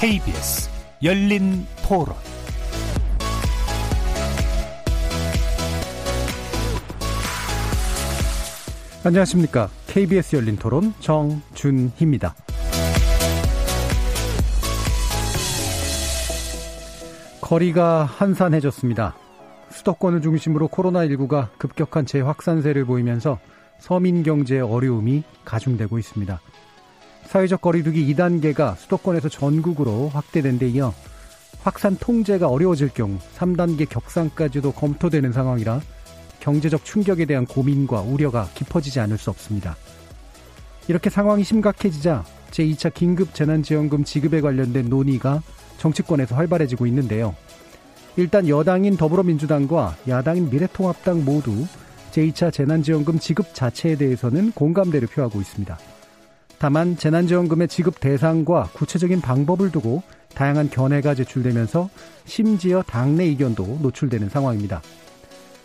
KBS 0.00 0.70
열린 1.02 1.66
토론 1.86 2.16
안녕하십니까. 9.04 9.68
KBS 9.88 10.36
열린 10.36 10.56
토론 10.56 10.94
정준희입니다. 11.00 12.34
거리가 17.42 18.04
한산해졌습니다. 18.04 19.14
수도권을 19.68 20.22
중심으로 20.22 20.68
코로나19가 20.68 21.50
급격한 21.58 22.06
재확산세를 22.06 22.86
보이면서 22.86 23.38
서민 23.78 24.22
경제의 24.22 24.62
어려움이 24.62 25.24
가중되고 25.44 25.98
있습니다. 25.98 26.40
사회적 27.30 27.60
거리두기 27.60 28.12
2단계가 28.12 28.76
수도권에서 28.76 29.28
전국으로 29.28 30.08
확대된 30.08 30.58
데 30.58 30.68
이어 30.68 30.92
확산 31.62 31.96
통제가 31.96 32.48
어려워질 32.48 32.88
경우 32.88 33.18
3단계 33.36 33.88
격상까지도 33.88 34.72
검토되는 34.72 35.30
상황이라 35.30 35.80
경제적 36.40 36.84
충격에 36.84 37.26
대한 37.26 37.46
고민과 37.46 38.00
우려가 38.00 38.48
깊어지지 38.54 38.98
않을 38.98 39.16
수 39.16 39.30
없습니다. 39.30 39.76
이렇게 40.88 41.08
상황이 41.08 41.44
심각해지자 41.44 42.24
제2차 42.50 42.92
긴급 42.94 43.32
재난지원금 43.32 44.02
지급에 44.02 44.40
관련된 44.40 44.88
논의가 44.88 45.40
정치권에서 45.78 46.34
활발해지고 46.34 46.84
있는데요. 46.86 47.36
일단 48.16 48.48
여당인 48.48 48.96
더불어민주당과 48.96 49.98
야당인 50.08 50.50
미래통합당 50.50 51.24
모두 51.24 51.64
제2차 52.10 52.52
재난지원금 52.52 53.20
지급 53.20 53.54
자체에 53.54 53.94
대해서는 53.94 54.50
공감대를 54.50 55.06
표하고 55.06 55.40
있습니다. 55.40 55.78
다만 56.60 56.94
재난지원금의 56.94 57.68
지급 57.68 58.00
대상과 58.00 58.68
구체적인 58.74 59.22
방법을 59.22 59.72
두고 59.72 60.02
다양한 60.34 60.68
견해가 60.68 61.14
제출되면서 61.14 61.88
심지어 62.26 62.82
당내 62.82 63.26
이견도 63.28 63.78
노출되는 63.80 64.28
상황입니다. 64.28 64.82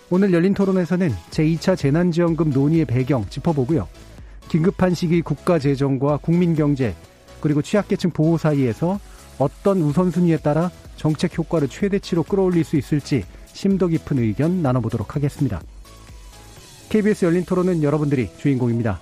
오늘 0.09 0.31
열린 0.31 0.53
토론에서는 0.53 1.11
제2차 1.31 1.75
재난지원금 1.75 2.51
논의의 2.51 2.85
배경 2.85 3.27
짚어보고요. 3.29 3.89
긴급한 4.47 4.93
시기 4.93 5.21
국가 5.21 5.59
재정과 5.59 6.19
국민 6.21 6.55
경제 6.55 6.95
그리고 7.41 7.61
취약계층 7.61 8.11
보호 8.11 8.37
사이에서 8.37 8.97
어떤 9.37 9.81
우선순위에 9.81 10.37
따라 10.37 10.71
정책 10.95 11.37
효과를 11.37 11.67
최대치로 11.67 12.23
끌어올릴 12.23 12.63
수 12.63 12.77
있을지 12.77 13.25
심도 13.47 13.87
깊은 13.87 14.17
의견 14.19 14.61
나눠보도록 14.61 15.17
하겠습니다. 15.17 15.61
KBS 16.87 17.25
열린 17.25 17.43
토론은 17.43 17.83
여러분들이 17.83 18.29
주인공입니다. 18.37 19.01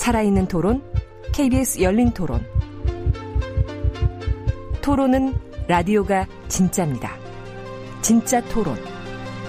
살아있는 0.00 0.48
토론, 0.48 0.82
KBS 1.34 1.82
열린 1.82 2.10
토론. 2.12 2.40
토론은 4.80 5.34
라디오가 5.68 6.26
진짜입니다. 6.48 7.12
진짜 8.00 8.40
토론, 8.48 8.76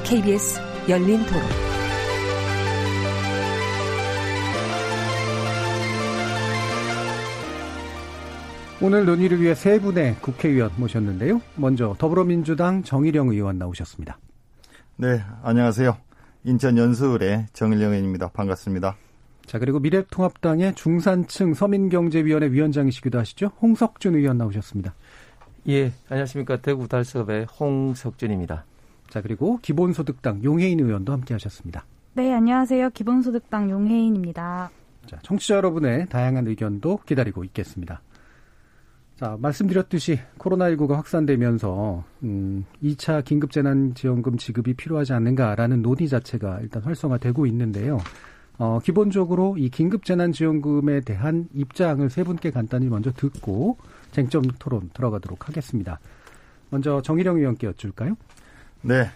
KBS 0.04 0.60
열린 0.90 1.26
토론. 1.26 1.42
오늘 8.82 9.06
논의를 9.06 9.42
위해 9.42 9.56
세 9.56 9.80
분의 9.80 10.18
국회의원 10.20 10.70
모셨는데요. 10.76 11.42
먼저 11.56 11.96
더불어민주당 11.98 12.84
정일영 12.84 13.30
의원 13.30 13.58
나오셨습니다. 13.58 14.20
네, 14.98 15.24
안녕하세요. 15.44 15.96
인천 16.44 16.78
연수을의 16.78 17.46
정일영 17.54 17.92
의원입니다. 17.92 18.32
반갑습니다. 18.34 18.98
자, 19.52 19.60
그리고 19.60 19.82
미래통합당의 19.82 20.76
중산층 20.76 21.54
서민경제위원회 21.54 22.54
위원장이시기도 22.54 23.20
하시죠. 23.20 23.48
홍석준 23.62 24.16
의원 24.16 24.38
나오셨습니다. 24.38 24.94
예, 25.68 25.92
안녕하십니까. 26.08 26.62
대구 26.62 26.88
달서의 26.88 27.48
홍석준입니다. 27.60 28.64
자, 29.10 29.22
그리고 29.22 29.60
기본소득당 29.62 30.46
용혜인 30.46 30.80
의원도 30.80 31.12
함께 31.12 31.34
하셨습니다. 31.34 31.84
네, 32.14 32.34
안녕하세요. 32.34 32.92
기본소득당 32.92 33.70
용혜인입니다. 33.70 34.72
자, 35.08 35.20
청취자 35.22 35.56
여러분의 35.56 36.06
다양한 36.08 36.48
의견도 36.48 37.02
기다리고 37.06 37.44
있겠습니다. 37.44 38.02
자, 39.18 39.36
말씀드렸듯이 39.38 40.18
코로나19가 40.38 40.94
확산되면서 40.94 42.06
음, 42.24 42.64
2차 42.82 43.26
긴급재난지원금 43.26 44.38
지급이 44.38 44.76
필요하지 44.76 45.12
않는가라는 45.12 45.82
논의 45.82 46.08
자체가 46.08 46.60
일단 46.62 46.84
활성화되고 46.84 47.46
있는데요. 47.48 47.98
어, 48.58 48.80
기본적으로 48.84 49.56
이 49.58 49.70
긴급재난지원금에 49.70 51.02
대한 51.02 51.48
입장을 51.54 52.08
세 52.10 52.24
분께 52.24 52.52
간단히 52.52 52.88
먼저 52.88 53.12
듣고 53.12 53.78
쟁점 54.12 54.44
토론 54.60 54.90
들어가도록 54.94 55.48
하겠습니다. 55.48 56.00
먼저 56.70 57.02
정일영 57.02 57.38
의원께 57.38 57.68
여쭐까요? 57.68 58.16
네, 58.82 59.10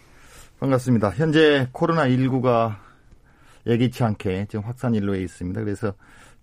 반갑습니다. 0.59 1.12
현재 1.12 1.69
코로나19가 1.73 2.78
예기치 3.68 4.03
않게 4.03 4.47
지금 4.50 4.66
확산 4.66 4.94
일로에 4.94 5.22
있습니다. 5.22 5.62
그래서 5.63 5.94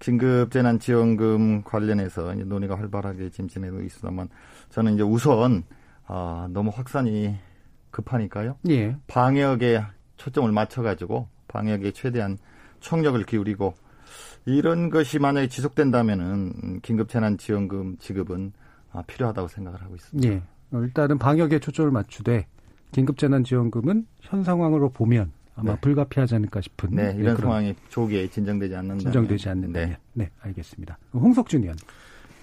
긴급재난지원금 0.00 1.62
관련해서 1.62 2.34
이제 2.34 2.44
논의가 2.44 2.76
활발하게 2.76 3.30
지금 3.30 3.48
진행되고 3.48 3.84
있습니다만 3.84 4.28
저는 4.70 4.94
이제 4.94 5.02
우선 5.02 5.62
아, 6.06 6.48
너무 6.50 6.70
확산이 6.74 7.36
급하니까요. 7.90 8.56
예. 8.68 8.96
방역에 9.06 9.82
초점을 10.16 10.50
맞춰가지고 10.50 11.28
방역에 11.46 11.92
최대한 11.92 12.38
총력을 12.82 13.22
기울이고 13.24 13.74
이런 14.44 14.90
것이 14.90 15.18
만약에 15.18 15.48
지속된다면은 15.48 16.80
긴급재난지원금 16.82 17.96
지급은 17.98 18.52
아, 18.92 19.02
필요하다고 19.02 19.48
생각을 19.48 19.80
하고 19.80 19.94
있습니다. 19.94 20.28
예. 20.28 20.42
어, 20.72 20.80
일단은 20.82 21.18
방역에 21.18 21.58
초점을 21.58 21.90
맞추되 21.90 22.46
긴급재난지원금은 22.92 24.06
현 24.20 24.44
상황으로 24.44 24.90
보면 24.90 25.32
아마 25.54 25.74
네. 25.74 25.80
불가피하지 25.80 26.34
않을까 26.34 26.60
싶은 26.60 26.90
네, 26.90 27.14
이런 27.18 27.36
네, 27.36 27.40
상황이 27.40 27.74
조기에 27.88 28.28
진정되지 28.28 28.74
않는다. 28.74 29.00
진정되지 29.02 29.48
않는다. 29.48 29.80
네. 29.80 29.98
네, 30.14 30.30
알겠습니다. 30.40 30.98
홍석준 31.14 31.62
의원. 31.62 31.76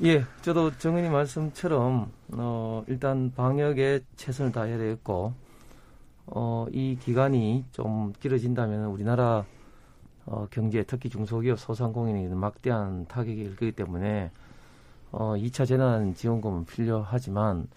예, 0.04 0.24
저도 0.42 0.72
정은희 0.78 1.10
말씀처럼 1.10 2.12
어, 2.34 2.84
일단 2.88 3.32
방역에 3.36 4.00
최선을 4.16 4.52
다해야 4.52 4.78
되겠고 4.78 5.34
어, 6.28 6.68
이 6.72 6.98
기간이 7.00 7.66
좀 7.72 8.14
길어진다면 8.20 8.86
우리나라 8.86 9.46
어, 10.30 10.48
경제 10.52 10.84
특히 10.84 11.10
중소기업 11.10 11.60
소상공인이 11.60 12.28
막대한 12.36 13.06
타격이 13.08 13.42
일기 13.42 13.72
때문에 13.72 14.30
어, 15.12 15.34
2차 15.36 15.66
재난 15.66 16.14
지원금은 16.14 16.66
필요하지만 16.66 17.68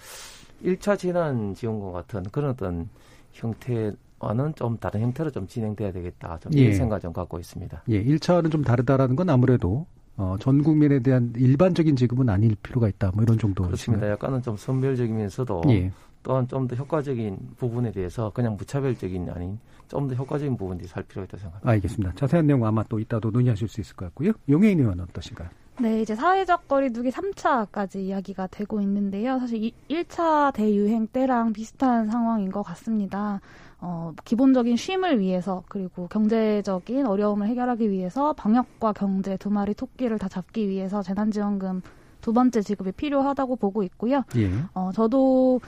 1차 0.62 0.99
재난 0.99 1.54
지원금 1.54 1.93
같은 1.93 2.22
그런 2.25 2.50
어떤 2.50 2.90
형태와는 3.32 4.54
좀 4.54 4.76
다른 4.76 5.00
형태로 5.00 5.31
좀 5.31 5.46
진행돼야 5.46 5.93
되겠다. 5.93 6.38
좀 6.40 6.52
예. 6.56 6.69
이 6.69 6.72
생각 6.75 7.00
좀 7.00 7.14
갖고 7.14 7.38
있습니다. 7.40 7.84
예, 7.88 8.04
1차는 8.04 8.52
좀 8.52 8.62
다르다라는 8.62 9.16
건 9.16 9.31
아무래도 9.31 9.87
어, 10.19 10.37
전 10.38 10.62
국민에 10.62 10.99
대한 11.00 11.32
일반적인 11.34 11.96
지급은 11.96 12.28
아닐 12.28 12.54
필요가 12.56 12.87
있다. 12.87 13.12
뭐 13.14 13.22
이런 13.22 13.38
정도. 13.38 13.64
그렇습니다. 13.64 14.10
약간은 14.10 14.43
좀 14.43 14.58
선별적이면서도 14.58 15.62
예. 15.69 15.90
또한 16.22 16.46
좀 16.48 16.66
더 16.69 16.76
효과적인 16.76 17.54
부분에 17.58 17.90
대해서 17.92 18.30
그냥 18.30 18.56
무차별적인 18.56 19.30
아닌 19.30 19.58
좀 19.88 20.08
더 20.08 20.14
효과적인 20.14 20.56
부분들이 20.56 20.88
살 20.88 21.02
필요가 21.02 21.24
있다고 21.24 21.38
생각합니다. 21.40 21.70
알겠습니다. 21.70 22.14
자세한 22.14 22.46
내용 22.46 22.64
아마 22.64 22.82
또 22.84 22.98
이따도 22.98 23.30
논의하실 23.30 23.69
수 23.69 23.80
있을 23.80 23.96
것 23.96 24.06
같고요. 24.06 24.32
용해인 24.48 24.80
의원 24.80 25.00
어떠신가요? 25.00 25.48
네, 25.80 26.02
이제 26.02 26.14
사회적 26.14 26.69
거리두기 26.69 27.10
3차까지 27.10 27.96
이야기가 27.96 28.46
되고 28.48 28.80
있는데요. 28.82 29.38
사실 29.38 29.72
1차 29.88 30.52
대유행 30.52 31.06
때랑 31.08 31.52
비슷한 31.52 32.10
상황인 32.10 32.52
것 32.52 32.62
같습니다. 32.62 33.40
어, 33.80 34.12
기본적인 34.25 34.76
쉼을 34.76 35.18
위해서 35.18 35.64
그리고 35.68 36.06
경제적인 36.08 37.04
어려움을 37.06 37.48
해결하기 37.48 37.90
위해서 37.90 38.32
방역과 38.34 38.92
경제 38.92 39.36
두 39.38 39.50
마리 39.50 39.75
토끼를 39.75 40.18
다 40.18 40.28
잡기 40.28 40.68
위해서 40.68 41.02
재난지원금 41.02 41.82
두 42.20 42.32
번째 42.32 42.60
지급이 42.62 42.92
필요하다고 42.92 43.56
보고 43.56 43.82
있고요. 43.82 44.22
예. 44.36 44.50
어, 44.75 44.90
저도 44.94 45.60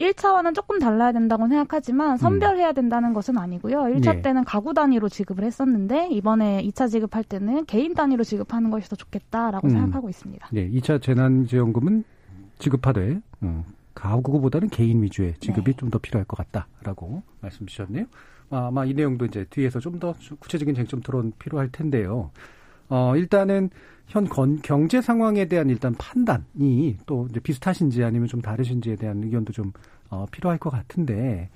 1차와는 0.00 0.54
조금 0.54 0.78
달라야 0.78 1.12
된다고 1.12 1.46
생각하지만 1.46 2.16
선별해야 2.16 2.72
된다는 2.72 3.12
것은 3.12 3.36
아니고요. 3.36 3.82
1차 3.82 4.16
예. 4.16 4.22
때는 4.22 4.44
가구 4.44 4.72
단위로 4.72 5.08
지급을 5.08 5.44
했었는데 5.44 6.08
이번에 6.10 6.62
2차 6.64 6.90
지급할 6.90 7.22
때는 7.24 7.66
개인 7.66 7.94
단위로 7.94 8.24
지급하는 8.24 8.70
것이 8.70 8.88
더 8.88 8.96
좋겠다라고 8.96 9.66
음. 9.66 9.70
생각하고 9.70 10.08
있습니다. 10.08 10.48
네, 10.52 10.70
2차 10.70 11.02
재난지원금은 11.02 12.04
지급하되 12.58 13.20
음, 13.42 13.64
가구보다는 13.94 14.68
개인 14.70 15.02
위주의 15.02 15.34
지급이 15.38 15.72
네. 15.72 15.76
좀더 15.76 15.98
필요할 15.98 16.24
것 16.26 16.36
같다라고 16.36 17.22
말씀 17.40 17.66
주셨네요. 17.66 18.06
아마 18.50 18.84
이 18.84 18.94
내용도 18.94 19.26
이제 19.26 19.44
뒤에서 19.50 19.78
좀 19.80 20.00
더 20.00 20.14
구체적인 20.38 20.74
쟁점 20.74 21.00
토론 21.00 21.32
필요할 21.38 21.70
텐데요. 21.70 22.30
어, 22.90 23.16
일단은 23.16 23.70
현 24.08 24.28
건, 24.28 24.60
경제 24.62 25.00
상황에 25.00 25.46
대한 25.46 25.70
일단 25.70 25.94
판단이 25.94 26.98
또 27.06 27.28
비슷하신지 27.42 28.02
아니면 28.04 28.28
좀 28.28 28.42
다르신지에 28.42 28.96
대한 28.96 29.22
의견도 29.22 29.52
좀 29.52 29.72
어, 30.10 30.26
필요할 30.30 30.58
것 30.58 30.70
같은데 30.70 31.48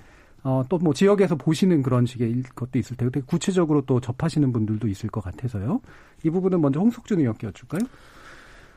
어, 0.43 0.63
또 0.69 0.77
뭐 0.77 0.93
지역에서 0.93 1.35
보시는 1.35 1.81
그런 1.83 2.05
식의 2.05 2.43
것도 2.55 2.79
있을 2.79 2.95
테고 2.97 3.11
구체적으로 3.25 3.81
또 3.81 3.99
접하시는 3.99 4.53
분들도 4.53 4.87
있을 4.87 5.09
것 5.09 5.21
같아서요. 5.23 5.81
이 6.23 6.29
부분은 6.29 6.61
먼저 6.61 6.79
홍석준 6.79 7.19
의원께 7.19 7.47
여쭐까요? 7.47 7.81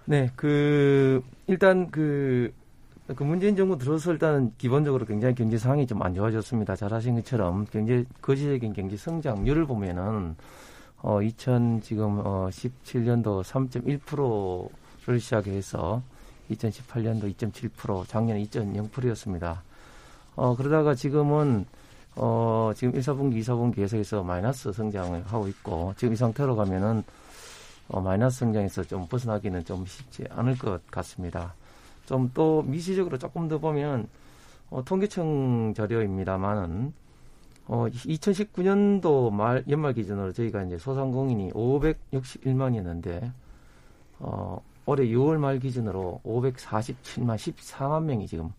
네, 0.07 0.31
그 0.35 1.23
일단 1.47 1.91
그그 1.91 3.23
문재인 3.23 3.55
정부 3.55 3.77
들어서 3.79 4.13
일단은 4.13 4.53
기본적으로 4.59 5.05
굉장히 5.05 5.35
경제 5.35 5.59
상황이 5.59 5.87
좀 5.87 6.03
안 6.03 6.15
좋아졌습니다. 6.15 6.75
잘 6.75 6.93
아신 6.95 7.15
것처럼 7.17 7.67
경제 7.71 8.05
거시적인 8.23 8.73
경제 8.73 8.97
성장률을 8.97 9.67
보면은 9.67 10.35
어 11.03 11.23
2000 11.23 11.81
지금 11.83 12.21
어 12.25 12.49
17년도 12.51 13.43
3.1%를 13.45 15.21
시작해서 15.21 16.03
2018년도 16.51 17.35
2.7%, 17.37 18.09
작년에 18.09 18.43
2.0%였습니다. 18.45 19.63
어 20.35 20.57
그러다가 20.57 20.95
지금은 20.95 21.67
어 22.17 22.73
지금 22.75 22.95
1사분기, 22.95 23.41
2사분기 23.41 23.77
계속해서 23.77 24.23
마이너스 24.23 24.73
성장을 24.73 25.25
하고 25.27 25.47
있고 25.49 25.95
지금 25.97 26.15
이 26.15 26.17
상태로 26.17 26.57
가면은 26.57 27.05
어 27.89 28.01
마이너스 28.01 28.41
성장에서 28.41 28.85
좀 28.85 29.07
벗어나기는 29.07 29.65
좀 29.65 29.87
쉽지 29.87 30.25
않을 30.31 30.59
것 30.59 30.85
같습니다. 30.91 31.55
좀 32.07 32.31
또 32.35 32.63
미시적으로 32.63 33.19
조금 33.19 33.49
더 33.49 33.59
보면 33.59 34.09
어, 34.71 34.85
통계청 34.85 35.75
자료입니다만은 35.75 36.93
어, 37.69 37.87
2019년도 37.87 39.31
말 39.31 39.63
연말 39.69 39.93
기준으로 39.93 40.33
저희가 40.33 40.63
이제 40.63 40.79
소상공인이 40.79 41.53
561만이었는데 41.53 43.31
어, 44.21 44.63
올해 44.87 45.07
6월 45.07 45.37
말 45.37 45.59
기준으로 45.59 46.23
547만 46.25 47.37
14만 47.37 48.05
명이 48.05 48.27
지금 48.27 48.53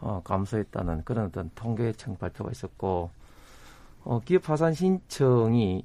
어, 0.00 0.20
감소했다는 0.24 1.04
그런 1.04 1.26
어떤 1.26 1.52
통계청 1.54 2.16
발표가 2.16 2.50
있었고 2.50 3.10
어, 4.02 4.20
기업 4.24 4.42
파산 4.42 4.74
신청이 4.74 5.84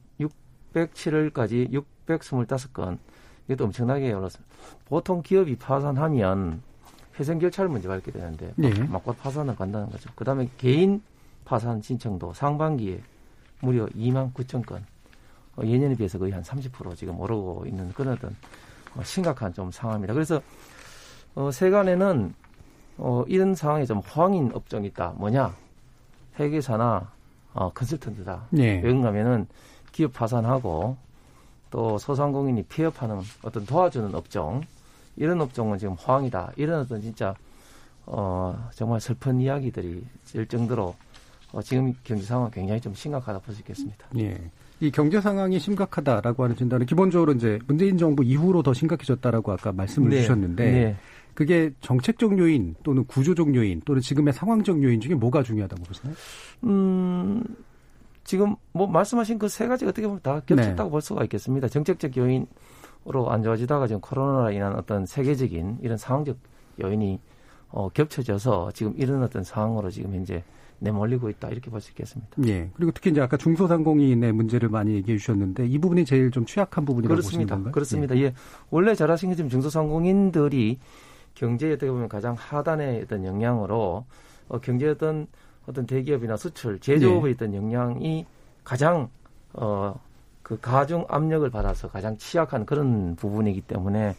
607월까지 0.73 1.71
625건 2.07 2.97
이것도 3.47 3.65
엄청나게 3.65 4.11
올랐습니다. 4.11 4.51
보통 4.85 5.21
기업이 5.21 5.57
파산하면 5.57 6.63
회생 7.19 7.37
결찰 7.37 7.67
문제가 7.67 7.97
있게 7.97 8.11
되는데 8.11 8.51
네. 8.55 8.71
막과 8.83 9.13
파산을 9.13 9.55
간다는 9.55 9.91
거죠. 9.91 10.09
그다음에 10.15 10.49
개인 10.57 11.03
파산 11.47 11.81
신청도 11.81 12.33
상반기에 12.33 13.01
무려 13.61 13.85
2만 13.87 14.33
9천 14.33 14.65
건 14.65 14.85
어, 15.55 15.63
예년에 15.63 15.95
비해서 15.95 16.19
거의 16.19 16.33
한 16.33 16.43
30% 16.43 16.95
지금 16.97 17.19
오르고 17.19 17.63
있는 17.65 17.91
그런 17.93 18.13
어떤 18.13 18.35
어, 18.95 19.03
심각한 19.03 19.53
좀 19.53 19.71
상황입니다. 19.71 20.13
그래서 20.13 20.41
어, 21.35 21.49
세간에는 21.49 22.33
어, 22.97 23.23
이런 23.27 23.55
상황에 23.55 23.85
좀 23.85 23.99
호황인 23.99 24.51
업종이 24.53 24.87
있다. 24.87 25.13
뭐냐? 25.15 25.55
회계사나 26.37 27.09
어, 27.53 27.71
컨설턴트다. 27.73 28.47
네. 28.49 28.73
왜 28.73 28.81
그런가면은 28.81 29.47
기업 29.93 30.13
파산하고 30.13 30.97
또 31.71 31.97
소상공인이 31.97 32.63
폐업하는 32.63 33.21
어떤 33.41 33.65
도와주는 33.65 34.13
업종 34.13 34.61
이런 35.15 35.39
업종은 35.39 35.77
지금 35.77 35.93
호황이다. 35.93 36.51
이런 36.57 36.81
어떤 36.81 37.01
진짜 37.01 37.33
어, 38.05 38.69
정말 38.73 38.99
슬픈 38.99 39.39
이야기들이 39.39 40.05
일 40.33 40.47
정도로 40.47 40.95
어, 41.57 41.61
지금 41.63 41.91
경제 42.03 42.23
상황은 42.23 42.51
굉장히 42.51 42.79
좀 42.79 42.93
심각하다 42.93 43.39
볼 43.39 43.55
수 43.55 43.61
있겠습니다. 43.61 44.05
예. 44.19 44.37
이 44.79 44.91
경제 44.91 45.19
상황이 45.19 45.57
심각하다라고 45.57 46.43
하는 46.43 46.55
진단은 46.55 46.85
기본적으로 46.85 47.31
이제 47.33 47.57
문재인 47.65 47.97
정부 47.97 48.23
이후로 48.23 48.61
더 48.61 48.73
심각해졌다라고 48.73 49.51
아까 49.51 49.71
말씀을 49.71 50.11
네. 50.11 50.21
주셨는데 50.21 50.71
네. 50.71 50.95
그게 51.33 51.71
정책적 51.81 52.37
요인 52.37 52.75
또는 52.83 53.03
구조적 53.05 53.55
요인 53.55 53.81
또는 53.85 54.01
지금의 54.01 54.33
상황적 54.33 54.83
요인 54.83 55.01
중에 55.01 55.15
뭐가 55.15 55.41
중요하다고 55.41 55.81
보세요? 55.83 56.13
음, 56.63 57.43
지금 58.23 58.55
뭐 58.71 58.85
말씀하신 58.85 59.39
그 59.39 59.47
세 59.49 59.67
가지 59.67 59.85
어떻게 59.85 60.05
보면 60.05 60.19
다 60.21 60.41
겹쳤다고 60.45 60.89
네. 60.89 60.91
볼 60.91 61.01
수가 61.01 61.23
있겠습니다. 61.23 61.67
정책적 61.69 62.15
요인 62.17 62.45
으로 63.07 63.31
안 63.31 63.41
좋아지다가 63.41 63.87
지금 63.87 64.01
코로나로 64.01 64.51
인한 64.51 64.75
어떤 64.75 65.05
세계적인 65.05 65.77
이런 65.81 65.97
상황적 65.97 66.37
요인이 66.83 67.19
어, 67.69 67.87
겹쳐져서 67.89 68.71
지금 68.73 68.93
이런 68.97 69.23
어떤 69.23 69.43
상황으로 69.45 69.89
지금 69.89 70.13
현재 70.13 70.43
내몰리고 70.79 71.29
있다 71.29 71.49
이렇게 71.49 71.69
볼 71.69 71.81
수 71.81 71.91
있겠습니다. 71.91 72.31
예. 72.47 72.69
그리고 72.75 72.91
특히 72.91 73.11
이제 73.11 73.21
아까 73.21 73.37
중소상공인의 73.37 74.31
문제를 74.31 74.69
많이 74.69 74.93
얘기해 74.95 75.17
주셨는데 75.17 75.65
이 75.67 75.77
부분이 75.77 76.05
제일 76.05 76.31
좀 76.31 76.45
취약한 76.45 76.85
부분이라고 76.85 77.15
그렇습니다. 77.15 77.37
보시는 77.39 77.47
건가요? 77.55 77.71
그렇습니다. 77.71 78.15
예. 78.17 78.21
예. 78.23 78.33
원래 78.69 78.93
잘 78.95 79.09
아신 79.11 79.29
것처럼 79.29 79.49
중소상공인들이 79.49 80.79
경제에 81.35 81.73
어떻게 81.73 81.91
보면 81.91 82.09
가장 82.09 82.35
하단의 82.37 83.01
어떤 83.03 83.25
영향으로 83.25 84.05
어, 84.49 84.59
경제 84.59 84.87
어떤 84.87 85.27
어떤 85.67 85.85
대기업이나 85.85 86.37
수출 86.37 86.79
제조업의 86.79 87.29
예. 87.29 87.33
어떤 87.35 87.53
영향이 87.53 88.25
가장 88.63 89.09
어 89.53 89.95
그 90.47 90.57
가중 90.61 91.03
압력을 91.09 91.49
받아서 91.49 91.89
가장 91.89 92.17
취약한 92.17 92.65
그런 92.65 93.17
부분이기 93.17 93.59
때문에 93.59 94.15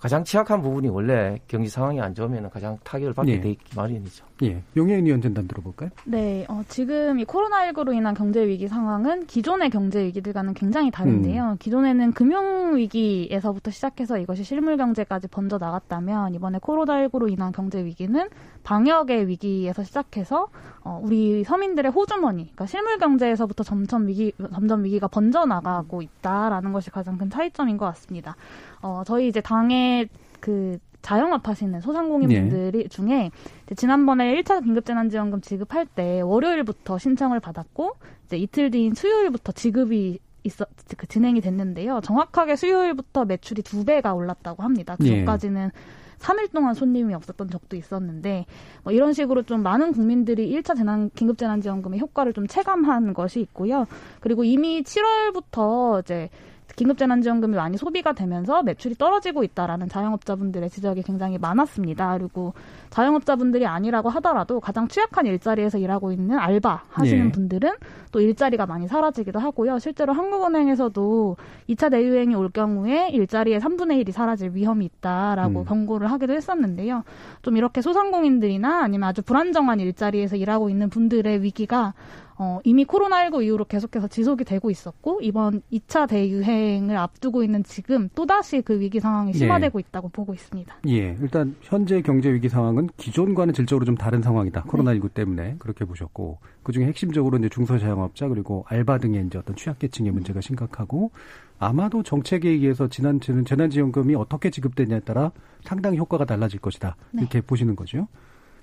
가장 0.00 0.24
취약한 0.24 0.60
부분이 0.62 0.88
원래 0.88 1.38
경기 1.46 1.68
상황이 1.68 2.00
안 2.00 2.12
좋으면 2.12 2.50
가장 2.50 2.76
타격을 2.82 3.14
받게 3.14 3.34
네. 3.36 3.40
돼 3.40 3.50
있기 3.50 3.76
마련이죠. 3.76 4.24
예. 4.42 4.62
용혜인 4.76 5.04
위원 5.06 5.20
전단 5.20 5.46
들어볼까요? 5.46 5.90
네. 6.04 6.46
어, 6.48 6.62
지금 6.68 7.18
이 7.18 7.24
코로나19로 7.24 7.94
인한 7.94 8.14
경제 8.14 8.46
위기 8.46 8.68
상황은 8.68 9.26
기존의 9.26 9.70
경제 9.70 10.02
위기들과는 10.02 10.54
굉장히 10.54 10.90
다른데요. 10.90 11.50
음. 11.52 11.56
기존에는 11.58 12.12
금융 12.12 12.76
위기에서부터 12.76 13.70
시작해서 13.70 14.18
이것이 14.18 14.42
실물 14.42 14.76
경제까지 14.76 15.28
번져 15.28 15.58
나갔다면 15.58 16.34
이번에 16.34 16.58
코로나19로 16.58 17.30
인한 17.30 17.52
경제 17.52 17.84
위기는 17.84 18.28
방역의 18.62 19.28
위기에서 19.28 19.84
시작해서 19.84 20.48
어, 20.82 21.00
우리 21.02 21.44
서민들의 21.44 21.92
호주머니, 21.92 22.44
그러니까 22.44 22.66
실물 22.66 22.98
경제에서부터 22.98 23.64
점점 23.64 24.06
위기 24.06 24.32
점점 24.54 24.84
위기가 24.84 25.08
번져 25.08 25.44
나가고 25.44 26.00
있다라는 26.02 26.72
것이 26.72 26.90
가장 26.90 27.18
큰 27.18 27.28
차이점인 27.28 27.76
것 27.76 27.84
같습니다. 27.86 28.36
어, 28.80 29.02
저희 29.04 29.28
이제 29.28 29.40
당의 29.40 30.08
그 30.40 30.78
자영업 31.02 31.48
하시는 31.48 31.80
소상공인분들이 31.80 32.82
네. 32.82 32.88
중에 32.88 33.30
지난번에 33.76 34.34
1차 34.34 34.62
긴급재난지원금 34.62 35.40
지급할 35.40 35.86
때 35.86 36.20
월요일부터 36.20 36.98
신청을 36.98 37.40
받았고 37.40 37.96
이제 38.26 38.36
이틀 38.36 38.70
뒤인 38.70 38.94
수요일부터 38.94 39.52
지급이 39.52 40.18
있어 40.44 40.64
그 40.96 41.06
진행이 41.06 41.40
됐는데요. 41.40 42.00
정확하게 42.02 42.56
수요일부터 42.56 43.24
매출이 43.24 43.62
두 43.62 43.84
배가 43.84 44.14
올랐다고 44.14 44.62
합니다. 44.62 44.96
그 44.98 45.06
전까지는 45.06 45.70
네. 45.74 45.80
3일 46.20 46.52
동안 46.52 46.74
손님이 46.74 47.14
없었던 47.14 47.48
적도 47.48 47.76
있었는데 47.76 48.46
뭐 48.84 48.92
이런 48.92 49.12
식으로 49.12 49.42
좀 49.42 49.62
많은 49.62 49.92
국민들이 49.92 50.52
1차 50.52 50.76
재난 50.76 51.10
긴급 51.14 51.38
재난 51.38 51.60
지원금의 51.60 51.98
효과를 51.98 52.32
좀 52.32 52.46
체감한 52.46 53.14
것이 53.14 53.40
있고요. 53.40 53.86
그리고 54.20 54.44
이미 54.44 54.82
7월부터 54.82 56.02
이제 56.02 56.28
긴급재난지원금이 56.76 57.56
많이 57.56 57.76
소비가 57.76 58.12
되면서 58.12 58.62
매출이 58.62 58.94
떨어지고 58.96 59.44
있다라는 59.44 59.88
자영업자분들의 59.88 60.70
지적이 60.70 61.02
굉장히 61.02 61.38
많았습니다. 61.38 62.16
그리고 62.18 62.54
자영업자분들이 62.90 63.66
아니라고 63.66 64.08
하더라도 64.10 64.60
가장 64.60 64.88
취약한 64.88 65.26
일자리에서 65.26 65.78
일하고 65.78 66.12
있는 66.12 66.38
알바 66.38 66.84
하시는 66.90 67.26
네. 67.26 67.32
분들은 67.32 67.70
또 68.12 68.20
일자리가 68.20 68.66
많이 68.66 68.88
사라지기도 68.88 69.38
하고요. 69.38 69.78
실제로 69.78 70.12
한국은행에서도 70.12 71.36
2차 71.68 71.90
대유행이 71.90 72.34
올 72.34 72.50
경우에 72.50 73.10
일자리의 73.10 73.60
3분의 73.60 74.04
1이 74.04 74.12
사라질 74.12 74.50
위험이 74.54 74.86
있다라고 74.86 75.60
음. 75.60 75.64
경고를 75.64 76.10
하기도 76.10 76.32
했었는데요. 76.32 77.04
좀 77.42 77.56
이렇게 77.56 77.82
소상공인들이나 77.82 78.82
아니면 78.82 79.08
아주 79.08 79.22
불안정한 79.22 79.80
일자리에서 79.80 80.36
일하고 80.36 80.70
있는 80.70 80.90
분들의 80.90 81.42
위기가 81.42 81.94
어, 82.42 82.58
이미 82.64 82.86
코로나19 82.86 83.44
이후로 83.44 83.66
계속해서 83.66 84.08
지속이 84.08 84.44
되고 84.44 84.70
있었고 84.70 85.20
이번 85.20 85.60
2차 85.70 86.08
대유행을 86.08 86.96
앞두고 86.96 87.44
있는 87.44 87.62
지금 87.64 88.08
또다시 88.14 88.62
그 88.62 88.80
위기 88.80 88.98
상황이 88.98 89.34
심화되고 89.34 89.78
예. 89.78 89.84
있다고 89.86 90.08
보고 90.08 90.32
있습니다. 90.32 90.74
예, 90.88 91.18
일단 91.20 91.54
현재 91.60 92.00
경제 92.00 92.32
위기 92.32 92.48
상황은 92.48 92.88
기존과는 92.96 93.52
질적으로 93.52 93.84
좀 93.84 93.94
다른 93.94 94.22
상황이다. 94.22 94.62
코로나19 94.62 95.02
네. 95.02 95.08
때문에 95.12 95.56
그렇게 95.58 95.84
보셨고 95.84 96.38
그중에 96.62 96.86
핵심적으로 96.86 97.36
이제 97.36 97.50
중소자영업자 97.50 98.28
그리고 98.28 98.64
알바 98.68 98.96
등의 98.98 99.26
이제 99.26 99.36
어떤 99.36 99.54
취약계층의 99.54 100.10
문제가 100.10 100.40
심각하고 100.40 101.10
아마도 101.58 102.02
정책에 102.02 102.48
의해서 102.48 102.88
지난 102.88 103.20
재난지원금이 103.20 104.14
어떻게 104.14 104.48
지급되냐에 104.48 105.00
따라 105.00 105.30
상당히 105.62 105.98
효과가 105.98 106.24
달라질 106.24 106.58
것이다. 106.58 106.96
네. 107.10 107.20
이렇게 107.20 107.42
보시는 107.42 107.76
거죠. 107.76 108.08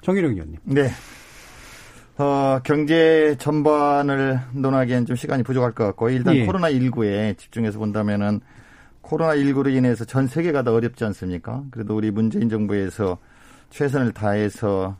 정일영 0.01 0.31
의원님. 0.31 0.57
네. 0.63 0.89
어, 2.19 2.59
경제 2.63 3.35
전반을 3.37 4.39
논하기엔 4.53 5.05
좀 5.05 5.15
시간이 5.15 5.43
부족할 5.43 5.73
것 5.73 5.85
같고 5.85 6.09
일단 6.09 6.35
예. 6.35 6.45
코로나 6.45 6.71
19에 6.71 7.37
집중해서 7.37 7.77
본다면은 7.77 8.41
코로나 9.01 9.35
19로 9.35 9.71
인해서 9.71 10.03
전 10.03 10.27
세계가 10.27 10.63
다 10.63 10.73
어렵지 10.73 11.05
않습니까? 11.05 11.63
그래도 11.69 11.95
우리 11.95 12.09
문재인 12.09 12.49
정부에서 12.49 13.19
최선을 13.69 14.13
다해서 14.13 14.97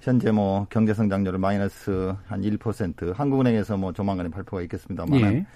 현재 0.00 0.30
뭐 0.30 0.66
경제 0.68 0.92
성장률을 0.92 1.38
마이너스 1.38 2.14
한 2.26 2.42
1%, 2.42 3.14
한국은행에서 3.14 3.76
뭐 3.78 3.92
조만간에 3.92 4.28
발표가 4.28 4.62
있겠습니다만 4.62 5.20
예. 5.20 5.46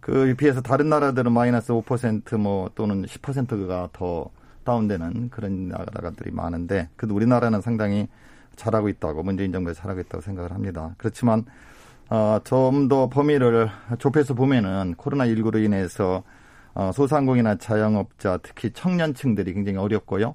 그 0.00 0.34
비해서 0.38 0.60
다른 0.60 0.88
나라들은 0.88 1.32
마이너스 1.32 1.72
5%뭐 1.72 2.70
또는 2.76 3.04
10%가 3.04 3.88
더 3.92 4.30
다운되는 4.62 5.30
그런 5.30 5.68
나라들이 5.68 6.30
많은데 6.30 6.88
그래도 6.96 7.16
우리나라는 7.16 7.60
상당히 7.60 8.06
잘하고 8.56 8.88
있다고 8.88 9.22
문재인 9.22 9.52
정부에 9.52 9.74
잘하고 9.74 10.00
있다고 10.00 10.20
생각을 10.22 10.52
합니다. 10.52 10.94
그렇지만 10.98 11.44
어, 12.08 12.38
좀 12.44 12.88
더 12.88 13.08
범위를 13.08 13.68
좁혀서 13.98 14.34
보면은 14.34 14.94
코로나 14.96 15.26
19로 15.26 15.62
인해서 15.62 16.22
어, 16.74 16.92
소상공인이나 16.92 17.56
자영업자 17.56 18.38
특히 18.42 18.70
청년층들이 18.70 19.54
굉장히 19.54 19.78
어렵고요. 19.78 20.34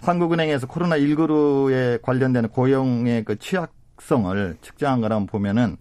한국은행에서 0.00 0.66
코로나 0.66 0.96
19에 0.96 2.00
관련된 2.00 2.48
고용의 2.48 3.24
그 3.24 3.38
취약성을 3.38 4.56
측정한 4.62 5.00
거라면 5.00 5.26
보면은 5.26 5.76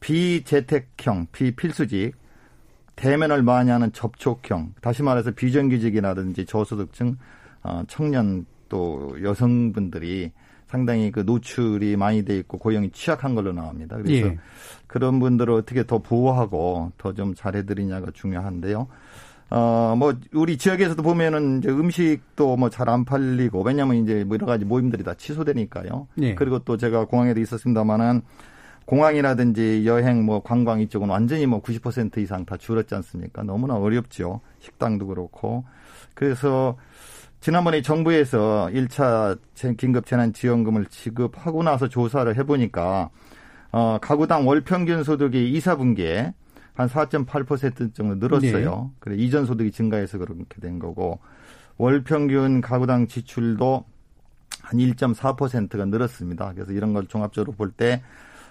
비재택형, 0.00 1.26
비필수직, 1.32 2.14
대면을 2.94 3.42
많이 3.42 3.70
하는 3.70 3.92
접촉형, 3.92 4.74
다시 4.80 5.02
말해서 5.02 5.32
비정규직이라든지 5.32 6.46
저소득층, 6.46 7.16
어, 7.62 7.82
청년 7.88 8.46
또 8.68 9.16
여성분들이 9.22 10.32
상당히 10.68 11.10
그 11.10 11.20
노출이 11.20 11.96
많이 11.96 12.24
돼 12.24 12.36
있고 12.38 12.58
고용이 12.58 12.90
취약한 12.90 13.34
걸로 13.34 13.52
나옵니다. 13.52 13.96
그래서 13.96 14.28
예. 14.28 14.38
그런 14.86 15.18
분들을 15.18 15.52
어떻게 15.54 15.84
더 15.86 15.98
보호하고 15.98 16.92
더 16.98 17.12
좀 17.12 17.34
잘해드리냐가 17.34 18.10
중요한데요. 18.12 18.86
어, 19.50 19.94
뭐, 19.96 20.14
우리 20.34 20.58
지역에서도 20.58 21.02
보면은 21.02 21.58
이제 21.58 21.70
음식도 21.70 22.56
뭐 22.58 22.68
잘 22.68 22.90
안 22.90 23.06
팔리고, 23.06 23.62
왜냐면 23.62 23.96
이제 23.96 24.22
뭐 24.24 24.36
여러 24.36 24.46
가지 24.46 24.66
모임들이 24.66 25.02
다 25.04 25.14
취소되니까요. 25.14 26.06
예. 26.20 26.34
그리고 26.34 26.58
또 26.60 26.76
제가 26.76 27.06
공항에도 27.06 27.40
있었습니다만은 27.40 28.20
공항이라든지 28.84 29.86
여행 29.86 30.24
뭐 30.24 30.42
관광 30.42 30.80
이쪽은 30.80 31.08
완전히 31.08 31.46
뭐 31.46 31.62
90% 31.62 32.18
이상 32.18 32.44
다 32.44 32.56
줄었지 32.58 32.94
않습니까? 32.94 33.42
너무나 33.42 33.74
어렵죠. 33.76 34.40
식당도 34.60 35.06
그렇고. 35.06 35.64
그래서 36.14 36.76
지난번에 37.40 37.82
정부에서 37.82 38.68
1차 38.72 39.38
긴급 39.76 40.06
재난 40.06 40.32
지원금을 40.32 40.86
지급하고 40.86 41.62
나서 41.62 41.88
조사를 41.88 42.36
해보니까 42.36 43.10
어, 43.70 43.98
가구당 44.00 44.46
월 44.48 44.62
평균 44.62 45.04
소득이 45.04 45.50
2, 45.52 45.58
4분기에 45.60 46.32
한 46.74 46.88
4.8% 46.88 47.94
정도 47.94 48.14
늘었어요. 48.14 48.90
네. 48.92 48.96
그래 48.98 49.16
이전 49.16 49.46
소득이 49.46 49.70
증가해서 49.72 50.18
그렇게 50.18 50.44
된 50.60 50.78
거고 50.78 51.18
월 51.76 52.02
평균 52.02 52.60
가구당 52.60 53.06
지출도 53.06 53.84
한 54.62 54.78
1.4%가 54.78 55.84
늘었습니다. 55.84 56.52
그래서 56.54 56.72
이런 56.72 56.92
걸 56.92 57.06
종합적으로 57.06 57.52
볼 57.52 57.72
때 57.72 58.02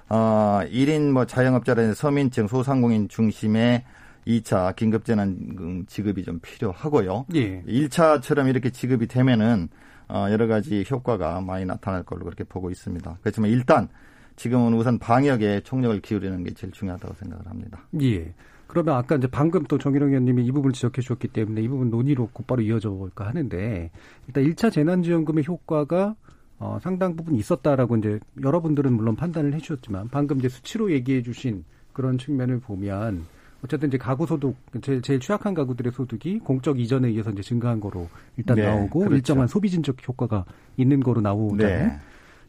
어, 0.09 0.61
1인 0.63 1.11
뭐 1.11 1.25
자영업자라든지 1.25 1.99
서민층, 1.99 2.47
소상공인 2.47 3.09
중심의 3.09 3.83
2차 4.27 4.75
긴급재난 4.75 5.85
지급이 5.87 6.23
좀 6.23 6.39
필요하고요. 6.39 7.25
예. 7.35 7.61
1차처럼 7.63 8.49
이렇게 8.49 8.69
지급이 8.69 9.07
되면은 9.07 9.69
어, 10.09 10.27
여러 10.29 10.47
가지 10.47 10.85
효과가 10.89 11.41
많이 11.41 11.65
나타날 11.65 12.03
걸로 12.03 12.25
그렇게 12.25 12.43
보고 12.43 12.69
있습니다. 12.69 13.17
그렇지만 13.21 13.49
일단 13.49 13.89
지금은 14.35 14.73
우선 14.73 14.99
방역에 14.99 15.61
총력을 15.61 15.99
기울이는 16.01 16.43
게 16.43 16.53
제일 16.53 16.71
중요하다고 16.71 17.13
생각을 17.15 17.47
합니다. 17.47 17.79
예. 18.01 18.33
그러면 18.67 18.95
아까 18.95 19.15
이제 19.15 19.27
방금 19.27 19.63
또 19.63 19.77
정일영 19.77 20.09
의원님이 20.09 20.45
이 20.45 20.51
부분을 20.51 20.73
지적해 20.73 21.01
주셨기 21.01 21.29
때문에 21.29 21.61
이 21.61 21.67
부분 21.67 21.89
논의로 21.89 22.29
곧바로 22.33 22.61
이어져 22.61 22.89
볼까 22.89 23.25
하는데 23.25 23.91
일단 24.27 24.43
1차 24.43 24.71
재난지원금의 24.71 25.45
효과가 25.47 26.15
어, 26.59 26.77
상당 26.81 27.15
부분 27.15 27.35
있었다라고 27.35 27.97
이제 27.97 28.19
여러분들은 28.41 28.91
물론 28.91 29.15
판단을 29.15 29.53
해 29.53 29.59
주셨지만 29.59 30.09
방금 30.09 30.39
이제 30.39 30.49
수치로 30.49 30.91
얘기해 30.91 31.21
주신 31.21 31.63
그런 31.93 32.17
측면을 32.17 32.59
보면 32.59 33.25
어쨌든 33.63 33.89
이제 33.89 33.97
가구 33.97 34.25
소득 34.25 34.55
제일, 34.81 35.01
제일 35.01 35.19
취약한 35.19 35.53
가구들의 35.53 35.91
소득이 35.91 36.39
공적 36.39 36.79
이전에 36.79 37.07
의해서 37.07 37.31
이제 37.31 37.41
증가한 37.41 37.79
거로 37.79 38.07
일단 38.37 38.55
네, 38.55 38.65
나오고 38.65 38.99
그렇죠. 38.99 39.15
일정한 39.15 39.47
소비 39.47 39.69
진적 39.69 40.07
효과가 40.07 40.45
있는 40.77 40.99
거로 40.99 41.21
나오잖아요. 41.21 41.87
네. 41.87 41.99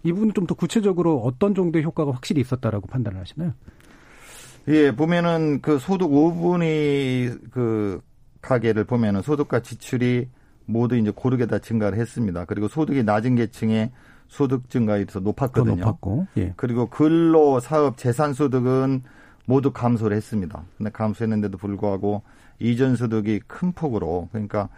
이 0.04 0.12
부분 0.12 0.32
좀더 0.32 0.54
구체적으로 0.54 1.20
어떤 1.20 1.54
정도의 1.54 1.84
효과가 1.84 2.12
확실히 2.12 2.40
있었다라고 2.42 2.86
판단을 2.86 3.20
하시나요? 3.20 3.52
예, 4.68 4.94
보면은 4.94 5.60
그 5.62 5.78
소득 5.78 6.10
5분위 6.10 7.50
그 7.50 8.00
가계를 8.42 8.84
보면은 8.84 9.22
소득과 9.22 9.60
지출이 9.60 10.28
모두 10.66 10.96
이제 10.96 11.10
고르게 11.10 11.46
다 11.46 11.58
증가를 11.58 11.98
했습니다. 11.98 12.44
그리고 12.44 12.68
소득이 12.68 13.02
낮은 13.02 13.36
계층의 13.36 13.90
소득 14.28 14.68
증가율이 14.68 15.06
더 15.06 15.20
높았거든요. 15.20 15.76
높았고, 15.76 16.26
예. 16.36 16.52
그리고 16.56 16.86
근로 16.90 17.60
사업 17.60 17.96
재산 17.96 18.34
소득은 18.34 19.02
모두 19.48 19.72
감소를 19.72 20.14
했습니다. 20.14 20.62
근데 20.76 20.90
감소했는데도 20.90 21.56
불구하고 21.56 22.22
이전 22.58 22.96
소득이 22.96 23.40
큰 23.46 23.72
폭으로 23.72 24.28
그러니까 24.30 24.68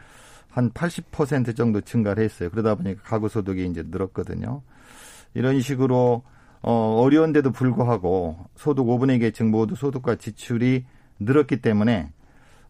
한 0.49 0.71
80% 0.71 1.57
정도 1.57 1.81
증가를 1.81 2.23
했어요. 2.23 2.51
그러다 2.51 2.77
보니까 2.77 3.03
가구 3.03 3.29
소득이 3.29 3.67
이제 3.67 3.83
늘었거든요. 3.85 4.63
이런 5.35 5.61
식으로 5.61 6.23
어, 6.63 7.01
어려운데도 7.03 7.51
불구하고 7.51 8.39
소득 8.55 8.85
5분의 8.85 9.19
계층 9.19 9.51
모두 9.51 9.75
소득과 9.75 10.15
지출이 10.17 10.85
늘었기 11.19 11.63
때문에 11.63 12.13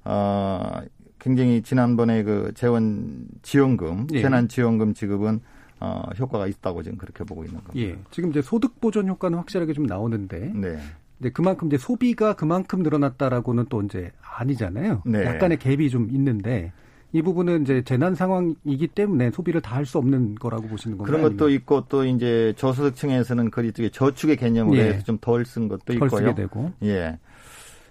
어, 0.05 0.81
굉장히 1.19 1.61
지난번에 1.61 2.23
그 2.23 2.53
재원 2.55 3.27
지원금, 3.43 4.07
예. 4.15 4.23
재난 4.23 4.49
지원금 4.49 4.95
지급은 4.95 5.41
어, 5.81 6.03
효과가 6.19 6.47
있다고 6.47 6.83
지금 6.83 6.97
그렇게 6.97 7.25
보고 7.25 7.45
있는 7.45 7.63
겁니다. 7.63 7.79
예. 7.79 7.99
지금 8.11 8.31
이제 8.31 8.41
소득 8.41 8.81
보전 8.81 9.07
효과는 9.07 9.37
확실하게 9.37 9.75
좀 9.75 9.85
나오는데 9.85 10.53
네. 10.55 10.79
이제 11.21 11.31
그만큼 11.31 11.69
이제 11.69 11.77
소비가 11.79 12.35
그만큼 12.35 12.83
늘어났다라고는 12.83 13.67
또 13.69 13.83
이제 13.83 14.11
아니잖아요. 14.23 15.03
네. 15.05 15.25
약간의 15.25 15.59
갭이 15.59 15.91
좀 15.91 16.09
있는데 16.11 16.73
이 17.13 17.23
부분은 17.23 17.63
이제 17.63 17.83
재난 17.83 18.15
상황이기 18.15 18.87
때문에 18.89 19.31
소비를 19.31 19.61
다 19.61 19.75
할 19.77 19.85
수 19.85 19.99
없는 19.99 20.37
거라고 20.37 20.69
보시는 20.69 20.97
건가요? 20.97 21.07
그런 21.19 21.23
것도 21.31 21.45
아니면? 21.47 21.61
있고 21.61 21.85
또 21.89 22.05
이제 22.05 22.55
저소득층에서는 22.57 23.51
그리 23.51 23.73
저축의 23.73 24.37
개념으로 24.37 24.79
예. 24.79 24.95
해서 24.95 25.05
좀 25.05 25.19
덜 25.21 25.45
쓴 25.45 25.69
것도 25.69 25.93
있고요. 25.95 26.09
쓰게 26.09 26.35
되고. 26.35 26.73
예. 26.85 27.19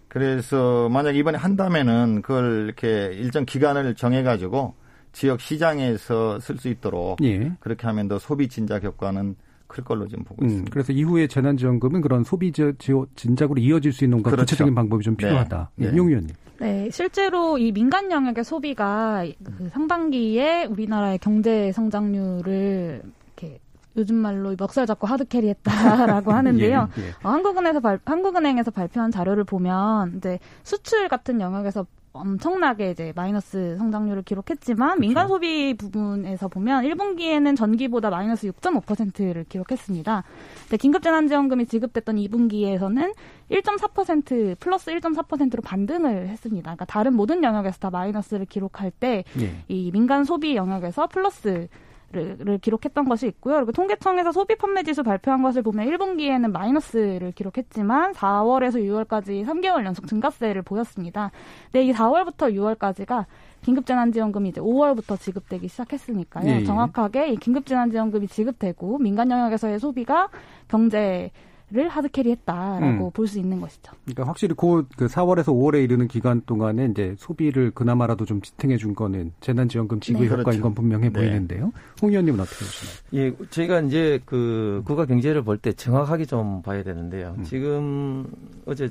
그래서 0.08 0.90
만약 0.90 1.16
이번에 1.16 1.38
한다면은 1.38 2.22
그걸 2.24 2.64
이렇게 2.66 3.14
일정 3.14 3.46
기간을 3.46 3.94
정해 3.96 4.24
가지고 4.24 4.74
지역 5.12 5.40
시장에서 5.42 6.40
쓸 6.40 6.58
수 6.58 6.70
있도록 6.70 7.22
예. 7.24 7.52
그렇게 7.60 7.86
하면 7.88 8.08
더 8.08 8.18
소비 8.18 8.48
진작 8.48 8.84
효과는 8.84 9.36
클 9.70 9.84
걸로 9.84 10.08
지금 10.08 10.24
보고 10.26 10.44
음, 10.44 10.48
있습니다. 10.48 10.72
그래서 10.74 10.92
이후에 10.92 11.28
재난지원금은 11.28 12.02
그런 12.02 12.24
소비 12.24 12.52
진작으로 12.52 13.62
이어질 13.62 13.94
수 13.94 14.04
있는 14.04 14.22
그렇죠. 14.22 14.42
구체적인 14.42 14.76
방법이 14.76 15.04
좀 15.04 15.16
네. 15.16 15.28
필요하다. 15.28 15.72
네. 15.76 15.92
네. 15.92 15.98
용 15.98 16.08
의원님. 16.10 16.36
네, 16.60 16.90
실제로 16.92 17.58
이 17.58 17.72
민간 17.72 18.12
영역의 18.12 18.44
소비가 18.44 19.24
그 19.46 19.70
상반기에 19.70 20.66
우리나라의 20.66 21.20
경제 21.20 21.72
성장률을 21.72 23.02
이렇게 23.38 23.60
요즘 23.96 24.16
말로 24.16 24.56
멱살 24.60 24.86
잡고 24.86 25.08
하드캐리 25.08 25.48
했다라고 25.50 26.34
하는데요. 26.34 26.90
예, 26.98 27.02
예. 27.02 27.10
어, 27.24 27.30
한국은행에서 27.30 27.80
발, 27.80 28.00
한국은행에서 28.04 28.72
발표한 28.72 29.12
자료를 29.12 29.46
보면 29.46 30.16
이제 30.18 30.40
수출 30.64 31.08
같은 31.08 31.40
영역에서 31.40 31.86
엄청나게 32.12 32.92
이제 32.92 33.14
마이너스 33.16 33.76
성장률을 33.78 34.24
기록했지만 34.24 34.90
그렇죠. 34.90 35.00
민간 35.02 35.28
소비 35.28 35.74
부분에서 35.76 36.48
보면 36.48 36.84
1분기에는 36.84 37.56
전기보다 37.56 38.10
마이너스 38.10 38.48
6.5%를 38.52 39.46
기록했습니다. 39.46 40.24
근데 40.64 40.78
긴급재난지원금이 40.78 41.68
지급됐던 41.68 42.16
2분기에서는 42.16 43.14
1.4% 43.52 44.60
플러스 44.60 44.92
1.4%로 44.92 45.62
반등을 45.62 46.28
했습니다. 46.30 46.64
그러니까 46.64 46.86
다른 46.86 47.14
모든 47.14 47.44
영역에서 47.44 47.78
다 47.80 47.90
마이너스를 47.90 48.46
기록할 48.46 48.92
때이 48.92 49.24
예. 49.40 49.92
민간 49.92 50.24
소비 50.24 50.56
영역에서 50.56 51.08
플러스 51.08 51.68
를 52.12 52.58
기록했던 52.58 53.08
것이 53.08 53.28
있고요. 53.28 53.58
그리고 53.58 53.72
통계청에서 53.72 54.32
소비 54.32 54.56
판매 54.56 54.82
지수 54.82 55.04
발표한 55.04 55.44
것을 55.44 55.62
보면 55.62 55.86
1분기에는 55.86 56.50
마이너스를 56.52 57.32
기록했지만 57.34 58.14
4월에서 58.14 58.78
6월까지 58.78 59.46
3개월 59.46 59.86
연속 59.86 60.08
증가세를 60.08 60.64
보였습니다. 60.64 61.30
근데 61.66 61.86
이 61.86 61.94
4월부터 61.94 62.52
6월까지가 62.52 63.26
긴급재난지원금이 63.62 64.50
이제 64.50 64.60
5월부터 64.60 65.20
지급되기 65.20 65.68
시작했으니까요. 65.68 66.50
예, 66.50 66.62
예. 66.62 66.64
정확하게 66.64 67.30
이 67.30 67.36
긴급재난지원금이 67.36 68.28
지급되고 68.28 68.98
민간 68.98 69.30
영역에서의 69.30 69.80
소비가 69.80 70.30
경제 70.68 71.30
를 71.72 71.88
하드캐리했다라고 71.88 73.06
음. 73.08 73.12
볼수 73.12 73.38
있는 73.38 73.62
것이죠. 73.62 73.92
그러니까 74.06 74.24
확실히 74.24 74.56
그, 74.58 74.88
그 74.98 75.06
4월에서 75.06 75.50
5월에 75.50 75.84
이르는 75.84 76.08
기간 76.08 76.42
동안에 76.48 76.86
이제 76.86 77.14
소비를 77.20 77.70
그나마라도 77.72 78.26
좀 78.26 78.42
지탱해 78.42 78.78
준 78.78 78.96
거는 78.96 79.34
재난지원금 79.42 80.00
지급 80.00 80.22
네. 80.22 80.28
효과인 80.30 80.44
그렇죠. 80.44 80.62
건 80.64 80.74
분명해 80.74 81.10
네. 81.10 81.14
보이는데요. 81.14 81.72
홍 82.02 82.10
의원님은 82.10 82.40
어떻게 82.40 82.66
보시나요? 82.66 82.96
예, 83.14 83.46
저희가 83.52 83.82
이제 83.82 84.20
그 84.26 84.82
국가 84.84 85.06
경제를 85.06 85.44
볼 85.44 85.60
때 85.60 85.72
정확하게 85.74 86.26
좀 86.26 86.64
봐야 86.64 86.82
되는데요. 86.82 87.36
음. 87.38 87.44
지금 87.44 88.26
어제 88.66 88.90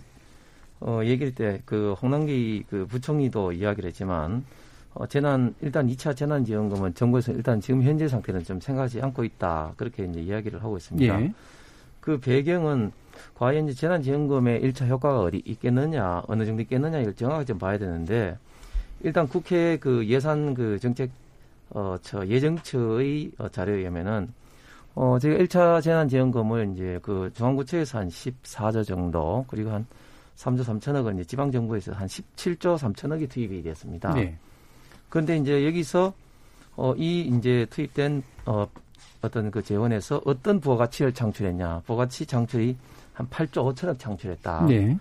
어 0.80 1.00
얘기할 1.02 1.34
때 1.34 1.60
그 1.64 1.94
홍남기 2.00 2.62
그 2.70 2.86
부총리도 2.86 3.52
이야기를 3.54 3.88
했지만 3.88 4.44
어, 4.94 5.06
재난 5.06 5.52
일단 5.62 5.88
2차 5.88 6.14
재난 6.16 6.44
지원금은 6.44 6.94
정부에서 6.94 7.32
일단 7.32 7.60
지금 7.60 7.82
현재 7.82 8.06
상태는 8.06 8.44
좀 8.44 8.60
생각하지 8.60 9.00
않고 9.02 9.24
있다 9.24 9.72
그렇게 9.76 10.04
이제 10.04 10.20
이야기를 10.20 10.62
하고 10.62 10.76
있습니다. 10.76 11.22
예. 11.22 11.32
그 12.08 12.18
배경은 12.18 12.90
과연 13.34 13.68
이제 13.68 13.78
재난지원금의 13.78 14.62
1차 14.62 14.88
효과가 14.88 15.20
어디 15.20 15.42
있겠느냐 15.44 16.22
어느 16.26 16.46
정도 16.46 16.62
있겠느냐 16.62 17.00
이걸 17.00 17.14
정확하게 17.14 17.44
좀 17.44 17.58
봐야 17.58 17.76
되는데 17.76 18.38
일단 19.02 19.28
국회 19.28 19.76
그 19.76 20.06
예산 20.06 20.54
그 20.54 20.78
정책 20.78 21.10
어저 21.68 22.26
예정처의 22.26 23.32
어, 23.36 23.50
자료에 23.50 23.80
의하면은 23.80 24.32
어 24.94 25.18
제가 25.18 25.36
1차 25.36 25.82
재난지원금을 25.82 26.70
이제 26.72 26.98
그 27.02 27.30
중앙구청에서 27.34 27.98
한 27.98 28.08
14조 28.08 28.86
정도 28.86 29.44
그리고 29.46 29.72
한 29.72 29.84
3조 30.36 30.64
3천억은 30.64 31.16
이제 31.16 31.24
지방 31.24 31.52
정부에서 31.52 31.92
한 31.92 32.08
17조 32.08 32.78
3천억이 32.78 33.28
투입이 33.28 33.62
됐습니다. 33.64 34.14
네. 34.14 34.38
그런데 35.10 35.36
이제 35.36 35.66
여기서 35.66 36.14
어, 36.74 36.94
이 36.96 37.20
이제 37.20 37.66
투입된 37.68 38.22
어, 38.46 38.66
어떤 39.22 39.50
그 39.50 39.62
재원에서 39.62 40.20
어떤 40.24 40.60
부가가치를 40.60 41.12
창출했냐? 41.12 41.82
부가가치 41.86 42.26
창출이 42.26 42.76
한 43.14 43.28
8조 43.28 43.74
5천억 43.74 43.98
창출했다. 43.98 44.66
네. 44.66 44.96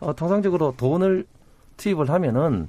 어, 0.00 0.12
통상적으로 0.14 0.74
돈을 0.76 1.24
투입을 1.76 2.10
하면은 2.10 2.68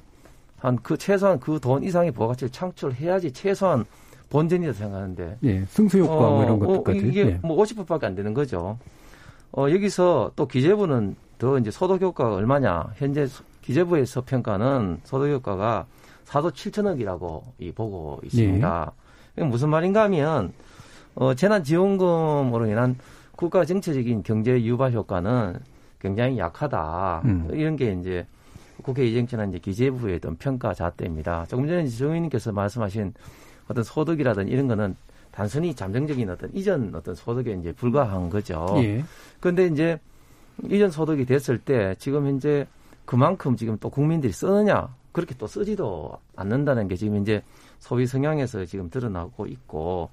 한 0.58 0.76
그 0.82 0.96
최소한 0.96 1.38
그 1.40 1.58
돈 1.60 1.82
이상의 1.82 2.12
부가가치를 2.12 2.50
창출해야지 2.50 3.32
최소한 3.32 3.84
본전이라고 4.30 4.76
생각하는데 4.78 5.38
예. 5.44 5.64
승수 5.66 5.98
효과 5.98 6.14
뭐 6.14 6.42
이런 6.42 6.56
어, 6.62 6.66
것들까지. 6.66 7.06
이게 7.08 7.20
예. 7.26 7.40
뭐 7.42 7.56
50%밖에 7.62 8.06
안 8.06 8.14
되는 8.14 8.32
거죠. 8.32 8.78
어, 9.52 9.68
여기서 9.70 10.32
또 10.36 10.46
기재부는 10.46 11.16
더 11.38 11.58
이제 11.58 11.70
소득 11.70 12.00
효과가 12.00 12.34
얼마냐? 12.36 12.92
현재 12.96 13.26
소- 13.26 13.44
기재부에서 13.62 14.22
평가는 14.22 15.00
소득 15.04 15.30
효과가 15.32 15.86
4조 16.26 16.52
7천억이라고 16.52 17.42
이 17.58 17.70
보고 17.72 18.20
있습니다. 18.24 18.92
예. 19.38 19.42
무슨 19.44 19.68
말인가 19.68 20.04
하면 20.04 20.52
어, 21.14 21.34
재난지원금으로 21.34 22.66
인한 22.66 22.96
국가 23.36 23.64
정체적인 23.64 24.22
경제 24.22 24.62
유발 24.62 24.92
효과는 24.92 25.58
굉장히 26.00 26.38
약하다. 26.38 27.22
음. 27.24 27.48
이런 27.52 27.76
게 27.76 27.92
이제 27.92 28.26
국회 28.82 29.04
예정처나 29.04 29.44
이제 29.46 29.58
기재부의 29.58 30.16
어떤 30.16 30.36
평가 30.36 30.74
잣대입니다. 30.74 31.46
조금 31.46 31.66
전에 31.66 31.84
이제 31.84 31.96
정 31.96 32.08
의원님께서 32.08 32.52
말씀하신 32.52 33.14
어떤 33.68 33.84
소득이라든 33.84 34.48
이런 34.48 34.68
거는 34.68 34.96
단순히 35.30 35.74
잠정적인 35.74 36.28
어떤 36.30 36.50
이전 36.54 36.94
어떤 36.94 37.14
소득에 37.14 37.54
이제 37.54 37.72
불과한 37.72 38.30
거죠. 38.30 38.66
예. 38.78 39.02
그런데 39.40 39.66
이제 39.66 39.98
이전 40.64 40.90
소득이 40.90 41.24
됐을 41.24 41.58
때 41.58 41.94
지금 41.98 42.26
현재 42.26 42.66
그만큼 43.04 43.56
지금 43.56 43.76
또 43.78 43.90
국민들이 43.90 44.32
쓰느냐 44.32 44.94
그렇게 45.12 45.34
또 45.36 45.46
쓰지도 45.46 46.18
않는다는 46.36 46.88
게 46.88 46.96
지금 46.96 47.20
이제 47.22 47.42
소비 47.78 48.06
성향에서 48.06 48.64
지금 48.64 48.90
드러나고 48.90 49.46
있고 49.46 50.10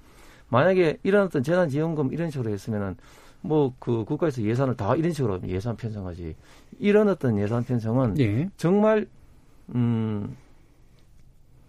만약에 0.51 0.99
이런 1.03 1.25
어떤 1.25 1.41
재난 1.41 1.69
지원금 1.69 2.13
이런 2.13 2.29
식으로 2.29 2.51
했으면은 2.51 2.95
뭐 3.41 3.73
그 3.79 4.05
국가에서 4.05 4.43
예산을 4.43 4.77
다 4.77 4.95
이런 4.95 5.11
식으로 5.11 5.39
예산 5.47 5.75
편성하지 5.75 6.35
이런 6.79 7.09
어떤 7.09 7.39
예산 7.39 7.63
편성은 7.63 8.19
예. 8.19 8.49
정말 8.57 9.07
음 9.73 10.35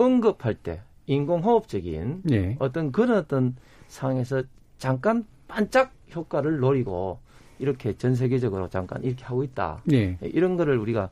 응급할 0.01 0.55
때 0.55 0.83
인공호흡적인 1.07 2.23
예. 2.31 2.57
어떤 2.59 2.93
그런 2.93 3.17
어떤 3.17 3.57
상황에서 3.89 4.43
잠깐 4.79 5.25
반짝 5.49 5.93
효과를 6.15 6.59
노리고 6.59 7.19
이렇게 7.59 7.97
전 7.97 8.15
세계적으로 8.15 8.69
잠깐 8.69 9.03
이렇게 9.05 9.25
하고 9.25 9.45
있다. 9.45 9.83
예. 9.93 10.19
이런 10.21 10.57
거를 10.57 10.77
우리가 10.79 11.11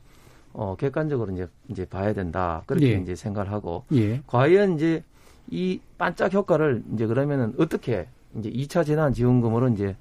어 0.53 0.75
객관적으로 0.75 1.31
이제 1.31 1.47
이제 1.69 1.85
봐야 1.85 2.13
된다. 2.13 2.63
그렇게 2.65 2.93
예. 2.93 2.99
이제 2.99 3.15
생각을 3.15 3.51
하고 3.51 3.85
예. 3.93 4.21
과연 4.27 4.75
이제 4.75 5.03
이 5.51 5.79
반짝 5.97 6.33
효과를 6.33 6.83
이제 6.93 7.05
그러면은 7.05 7.53
어떻게 7.59 8.07
이제 8.39 8.49
2차 8.49 8.85
재난 8.85 9.13
지원금으로 9.13 9.69
이제 9.69 9.95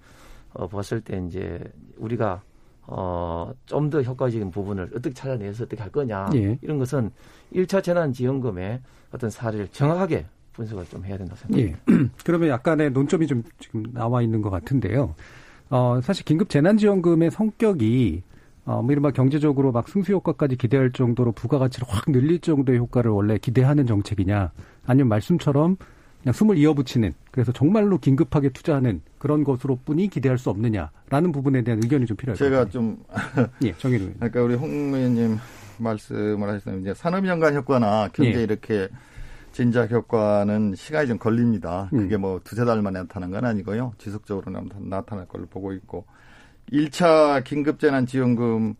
어 0.54 0.66
봤을 0.68 1.00
때 1.00 1.22
이제 1.26 1.60
우리가 1.98 2.40
어 2.86 3.52
좀 3.66 3.90
더 3.90 4.00
효과적인 4.02 4.50
부분을 4.50 4.90
어떻게 4.94 5.12
찾아내서 5.12 5.64
어떻게 5.64 5.82
할 5.82 5.92
거냐 5.92 6.30
예. 6.34 6.58
이런 6.62 6.78
것은 6.78 7.10
1차 7.54 7.82
재난 7.82 8.12
지원금의 8.12 8.80
어떤 9.12 9.28
사례를 9.30 9.68
정확하게 9.68 10.26
분석을 10.52 10.86
좀 10.86 11.04
해야 11.04 11.16
된다고 11.18 11.36
생각합니다. 11.38 11.78
예. 11.90 12.08
그러면 12.24 12.48
약간의 12.48 12.90
논점이 12.92 13.26
좀 13.26 13.42
지금 13.58 13.84
나와 13.92 14.22
있는 14.22 14.42
것 14.42 14.50
같은데요. 14.50 15.14
어, 15.70 16.00
사실 16.02 16.24
긴급 16.24 16.48
재난지원금의 16.48 17.30
성격이 17.30 18.22
어, 18.70 18.82
뭐 18.82 18.92
이른바 18.92 19.10
경제적으로 19.10 19.72
막 19.72 19.88
승수 19.88 20.12
효과까지 20.12 20.54
기대할 20.54 20.92
정도로 20.92 21.32
부가가치를 21.32 21.88
확 21.90 22.04
늘릴 22.12 22.38
정도의 22.38 22.78
효과를 22.78 23.10
원래 23.10 23.36
기대하는 23.36 23.84
정책이냐, 23.84 24.52
아니면 24.86 25.08
말씀처럼 25.08 25.76
그냥 26.22 26.32
숨을 26.32 26.56
이어붙이는, 26.56 27.12
그래서 27.32 27.50
정말로 27.50 27.98
긴급하게 27.98 28.50
투자하는 28.50 29.00
그런 29.18 29.42
것으로 29.42 29.80
뿐이 29.84 30.06
기대할 30.06 30.38
수 30.38 30.50
없느냐라는 30.50 31.32
부분에 31.32 31.62
대한 31.62 31.80
의견이 31.82 32.06
좀 32.06 32.16
필요할 32.16 32.38
것 32.38 32.44
제가 32.44 32.58
같아요. 32.58 32.70
좀 32.70 33.02
예, 33.64 33.72
정의로. 33.72 34.04
그러니까 34.20 34.40
우리 34.40 34.54
홍 34.54 34.70
의원님 34.94 35.36
말씀을 35.78 36.48
하셨으면 36.48 36.82
이제 36.82 36.94
산업 36.94 37.26
연관 37.26 37.56
효과나 37.56 38.10
경제 38.12 38.38
예. 38.38 38.42
이렇게 38.44 38.86
진작 39.50 39.90
효과는 39.90 40.76
시간이 40.76 41.08
좀 41.08 41.18
걸립니다. 41.18 41.90
음. 41.92 41.98
그게 42.02 42.16
뭐 42.16 42.40
두세 42.44 42.64
달 42.64 42.80
만에 42.82 43.00
나타나는 43.00 43.34
건 43.34 43.44
아니고요. 43.46 43.94
지속적으로 43.98 44.52
나- 44.52 44.62
나타날 44.78 45.26
걸로 45.26 45.46
보고 45.46 45.72
있고 45.72 46.04
1차 46.72 47.44
긴급재난지원금 47.44 48.74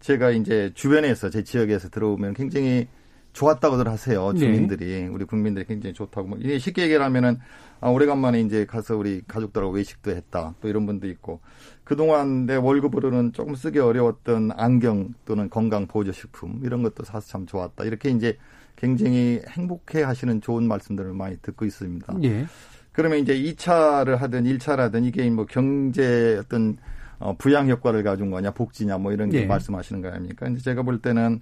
제가 0.00 0.30
이제 0.30 0.70
주변에서 0.74 1.30
제 1.30 1.44
지역에서 1.44 1.90
들어오면 1.90 2.34
굉장히 2.34 2.88
좋았다고들 3.32 3.88
하세요. 3.88 4.32
네. 4.32 4.40
주민들이 4.40 5.06
우리 5.06 5.24
국민들이 5.24 5.64
굉장히 5.64 5.94
좋다고 5.94 6.28
뭐 6.28 6.38
쉽게 6.58 6.82
얘기를 6.82 7.04
하면은 7.04 7.38
아 7.80 7.88
오래간만에 7.88 8.40
이제 8.40 8.66
가서 8.66 8.96
우리 8.96 9.22
가족들하고 9.26 9.72
외식도 9.72 10.10
했다. 10.10 10.54
또 10.60 10.68
이런 10.68 10.86
분도 10.86 11.06
있고 11.08 11.40
그동안 11.84 12.46
내 12.46 12.56
월급으로는 12.56 13.32
조금 13.32 13.54
쓰기 13.54 13.78
어려웠던 13.78 14.50
안경 14.56 15.14
또는 15.24 15.48
건강 15.48 15.86
보조식품 15.86 16.60
이런 16.64 16.82
것도 16.82 17.04
사서 17.04 17.28
참 17.28 17.46
좋았다. 17.46 17.84
이렇게 17.84 18.10
이제 18.10 18.36
굉장히 18.76 19.40
행복해 19.48 20.02
하시는 20.02 20.40
좋은 20.40 20.66
말씀들을 20.66 21.12
많이 21.12 21.36
듣고 21.40 21.64
있습니다. 21.64 22.16
예. 22.24 22.46
그러면 22.92 23.18
이제 23.20 23.34
2차를 23.34 24.16
하든 24.16 24.44
1차라든 24.44 25.04
이게 25.04 25.28
뭐 25.30 25.46
경제 25.46 26.36
어떤 26.38 26.76
어, 27.20 27.36
부양 27.36 27.68
효과를 27.70 28.02
가진 28.02 28.30
거냐, 28.30 28.50
복지냐, 28.52 28.98
뭐 28.98 29.12
이런 29.12 29.28
게 29.30 29.42
예. 29.42 29.46
말씀하시는 29.46 30.02
거 30.02 30.08
아닙니까? 30.08 30.46
근데 30.46 30.60
제가 30.60 30.82
볼 30.82 31.00
때는 31.00 31.40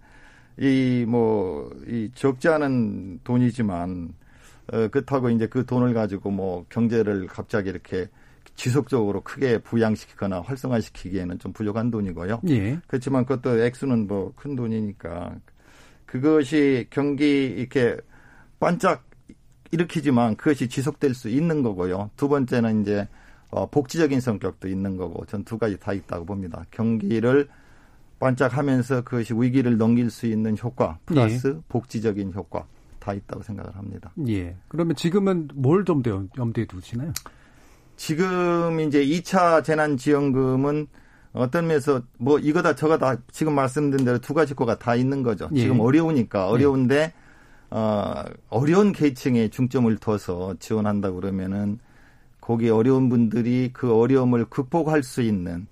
이 0.58 1.06
뭐, 1.08 1.70
이 1.86 2.10
적지 2.14 2.48
않은 2.48 3.20
돈이지만, 3.24 4.12
어, 4.72 4.88
그렇다고 4.88 5.30
이제 5.30 5.46
그 5.46 5.64
돈을 5.64 5.94
가지고 5.94 6.30
뭐 6.30 6.66
경제를 6.68 7.26
갑자기 7.28 7.70
이렇게 7.70 8.08
지속적으로 8.56 9.20
크게 9.20 9.58
부양시키거나 9.58 10.40
활성화시키기에는 10.40 11.38
좀 11.38 11.52
부족한 11.52 11.90
돈이고요. 11.92 12.40
예. 12.48 12.80
그렇지만 12.88 13.24
그것도 13.24 13.62
액수는 13.62 14.08
뭐 14.08 14.32
큰 14.34 14.56
돈이니까 14.56 15.36
그것이 16.06 16.86
경기 16.90 17.44
이렇게 17.44 17.96
반짝 18.58 19.04
일으키지만 19.70 20.34
그것이 20.36 20.68
지속될 20.68 21.14
수 21.14 21.28
있는 21.28 21.62
거고요. 21.62 22.10
두 22.16 22.28
번째는 22.28 22.82
이제 22.82 23.06
어, 23.50 23.66
복지적인 23.70 24.20
성격도 24.20 24.68
있는 24.68 24.96
거고 24.96 25.24
전 25.26 25.44
두 25.44 25.56
가지 25.58 25.78
다 25.78 25.92
있다고 25.92 26.24
봅니다. 26.26 26.64
경기를 26.70 27.48
반짝하면서 28.20 29.02
그것이 29.04 29.32
위기를 29.34 29.78
넘길 29.78 30.10
수 30.10 30.26
있는 30.26 30.56
효과 30.62 30.98
플러스 31.06 31.60
복지적인 31.68 32.32
효과 32.34 32.66
다 32.98 33.12
있다고 33.14 33.42
생각을 33.42 33.74
합니다. 33.76 34.10
예. 34.26 34.56
그러면 34.68 34.96
지금은 34.96 35.48
뭘좀더 35.54 36.24
염두에 36.36 36.66
두시나요? 36.66 37.12
지금 37.96 38.80
이제 38.80 39.04
2차 39.04 39.64
재난지원금은 39.64 40.86
어떤 41.32 41.66
면에서 41.66 42.02
뭐 42.18 42.38
이거다 42.38 42.74
저거다 42.74 43.16
지금 43.30 43.54
말씀드린 43.54 44.04
대로 44.04 44.18
두 44.18 44.34
가지 44.34 44.54
거가 44.54 44.78
다 44.78 44.94
있는 44.94 45.22
거죠. 45.22 45.48
예. 45.54 45.60
지금 45.60 45.80
어려우니까 45.80 46.48
어려운데 46.48 47.12
어 47.70 48.24
어려운 48.48 48.92
계층에 48.92 49.48
중점을 49.48 49.96
둬서 49.98 50.54
지원한다 50.58 51.12
그러면은 51.12 51.78
거기 52.48 52.70
어려운 52.70 53.10
분들이 53.10 53.68
그 53.74 53.94
어려움을 53.94 54.46
극복할 54.46 55.02
수 55.02 55.20
있는 55.20 55.66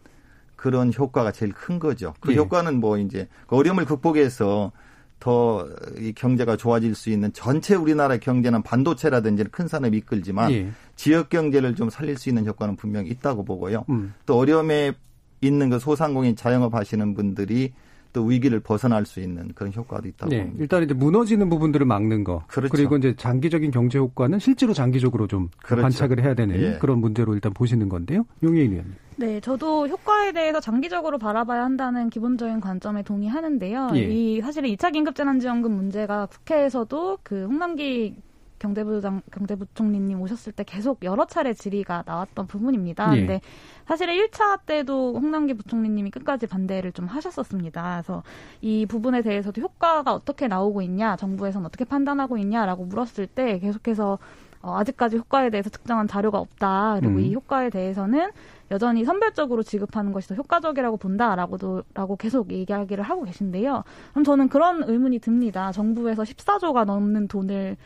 그런 0.57 0.93
효과가 0.93 1.33
제일 1.33 1.55
큰 1.55 1.79
거죠. 1.79 2.13
그 2.21 2.33
예. 2.33 2.37
효과는 2.37 2.81
뭐 2.81 2.99
이제 2.99 3.29
그 3.47 3.57
어려움을 3.57 3.87
극복해서 3.87 4.73
더 5.19 5.67
이 5.99 6.13
경제가 6.13 6.59
좋아질 6.59 6.95
수 6.95 7.09
있는 7.09 7.33
전체 7.33 7.75
우리나라 7.75 8.19
경제는 8.19 8.63
반도체라든지 8.63 9.45
큰 9.45 9.69
산업이 9.69 9.97
이끌지만 9.97 10.53
예. 10.53 10.69
지역 10.97 11.31
경제를 11.31 11.75
좀 11.75 11.89
살릴 11.89 12.19
수 12.19 12.29
있는 12.29 12.45
효과는 12.47 12.77
분명히 12.77 13.09
있다고 13.09 13.47
보고요. 13.47 13.87
음. 13.89 14.13
또 14.27 14.37
어려움에 14.37 14.93
있는 15.41 15.71
그 15.71 15.79
소상공인 15.79 16.37
자영업 16.37 16.75
하시는 16.75 17.15
분들이 17.15 17.73
또 18.17 18.25
위기를 18.25 18.61
벗어날 18.61 19.05
수 19.05 19.21
있는 19.21 19.53
그런 19.55 19.71
효과도 19.75 20.09
있다고 20.09 20.31
네, 20.31 20.39
봅니다. 20.39 20.59
일단 20.63 20.83
이제 20.83 20.95
무너지는 20.95 21.51
부분들을 21.51 21.85
막는 21.85 22.25
거. 22.25 22.43
그렇죠. 22.47 22.73
그리고 22.73 22.97
이제 22.97 23.15
장기적인 23.15 23.71
경제 23.71 23.99
효과는 23.99 24.39
실제로 24.39 24.73
장기적으로 24.73 25.27
좀 25.27 25.51
그렇죠. 25.63 25.83
관착을 25.83 26.25
해야 26.25 26.33
되는 26.33 26.59
예. 26.59 26.79
그런 26.79 27.01
문제로 27.01 27.35
일단 27.35 27.53
보시는 27.53 27.91
건데요. 27.91 28.25
용혜인 28.43 28.73
의원님. 28.73 28.95
네, 29.17 29.39
저도 29.41 29.87
효과에 29.87 30.33
대해서 30.33 30.61
장기적으로 30.61 31.19
바라봐야 31.19 31.63
한다는 31.63 32.09
기본적인 32.09 32.61
관점에 32.61 33.03
동의하는데요. 33.03 33.91
예. 33.97 34.01
이 34.01 34.41
사실은 34.41 34.71
2차 34.71 34.95
긴급재난지원금 34.95 35.71
문제가 35.71 36.25
국회에서도 36.25 37.19
그 37.23 37.45
홍남기 37.45 38.17
경제부장 38.59 39.23
경제부총리님 39.33 40.21
오셨을 40.21 40.53
때 40.53 40.65
계속 40.65 41.05
여러 41.05 41.27
차례 41.27 41.53
질의가 41.53 42.05
나왔던 42.07 42.47
부분입니다. 42.47 43.15
예. 43.17 43.21
근데 43.21 43.41
사실은 43.87 44.15
1차 44.15 44.61
때도 44.67 45.15
홍남기 45.15 45.55
부총리님이 45.55 46.11
끝까지 46.11 46.47
반대를 46.47 46.93
좀 46.93 47.07
하셨었습니다. 47.07 48.03
그래서 48.03 48.23
이 48.61 48.87
부분에 48.87 49.23
대해서도 49.23 49.61
효과가 49.61 50.13
어떻게 50.13 50.49
나오고 50.49 50.83
있냐, 50.83 51.17
정부에서는 51.17 51.67
어떻게 51.67 51.85
판단하고 51.85 52.39
있냐라고 52.39 52.85
물었을 52.85 53.27
때 53.27 53.59
계속해서 53.59 54.19
어, 54.67 54.77
아직까지 54.79 55.17
효과에 55.17 55.49
대해서 55.51 55.71
특정한 55.71 56.09
자료가 56.09 56.39
없다. 56.39 56.97
그리고 56.99 57.15
음. 57.15 57.21
이 57.21 57.35
효과에 57.35 57.71
대해서는 57.71 58.31
여전히 58.73 59.05
선별적으로 59.05 59.63
지급하는 59.63 60.13
것이 60.13 60.27
더 60.29 60.35
효과적이라고 60.35 60.97
본다라고도 60.97 61.85
라고 61.95 62.17
계속 62.17 62.51
얘기하기를 62.51 63.05
하고 63.05 63.23
계신데요. 63.23 63.85
그럼 64.11 64.25
저는 64.25 64.49
그런 64.49 64.83
의문이 64.83 65.21
듭니다. 65.21 65.71
정부에서 65.71 66.25
14조가 66.25 66.85
넘는 66.85 67.29
돈을 67.29 67.77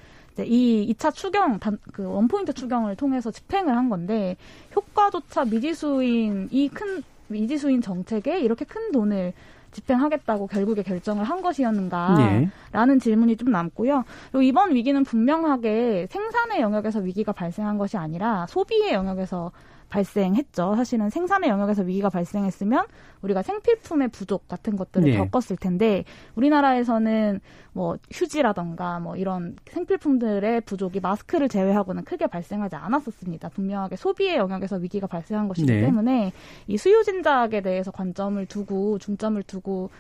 이제 0.41 0.45
이 0.47 0.93
2차 0.95 1.13
추경 1.15 1.59
단, 1.59 1.79
그 1.93 2.05
원포인트 2.07 2.53
추경을 2.55 2.97
통해서 2.97 3.31
집행을 3.31 3.77
한 3.77 3.89
건데 3.89 4.37
효과조차 4.75 5.45
미지수인 5.45 6.49
이 6.51 6.69
큰 6.69 7.03
미지수인 7.29 7.81
정책에 7.81 8.41
이렇게 8.41 8.65
큰 8.65 8.91
돈을 8.93 9.33
집행하겠다고 9.73 10.49
결국에 10.49 10.83
결정을 10.83 11.23
한 11.25 11.43
것이었는가? 11.43 12.17
예. 12.19 12.51
라는 12.73 12.99
질문이 12.99 13.37
좀 13.37 13.53
남고요. 13.53 14.05
그리고 14.33 14.43
이번 14.43 14.75
위기는 14.75 15.05
분명하게 15.05 16.09
생산의 16.11 16.61
영역에서 16.61 16.99
위기가 16.99 17.31
발생한 17.33 17.79
것이 17.79 17.97
아니라 17.97 18.47
소비의 18.49 18.93
영역에서 18.93 19.53
발생했죠. 19.89 20.75
사실은 20.75 21.09
생산의 21.11 21.51
영역에서 21.51 21.83
위기가 21.83 22.09
발생했으면 22.09 22.85
우리가 23.23 23.43
생필품의 23.43 24.09
부족 24.09 24.49
같은 24.49 24.77
것들을 24.77 25.11
네. 25.11 25.17
겪었을 25.17 25.57
텐데 25.57 26.05
우리나라에서는 26.35 27.41
뭐 27.73 27.97
휴지라던가 28.11 29.01
뭐 29.01 29.17
이런 29.17 29.57
생필품들의 29.71 30.63
부족이 30.63 31.01
마스크를 31.01 31.49
제외하고는 31.49 32.05
크게 32.05 32.27
발생하지 32.27 32.77
않았었습니다. 32.77 33.49
분명하게 33.51 33.97
소비의 33.97 34.37
영역에서 34.37 34.77
위기가 34.77 35.07
발생한 35.07 35.49
것이기 35.49 35.67
네. 35.67 35.81
때문에 35.83 36.33
이 36.67 36.77
수요 36.77 37.03
진작에 37.03 37.61
대해서 37.61 37.91
관점을 37.91 38.45
두고 38.47 38.99
중점을 38.99 39.43
두고 39.45 39.91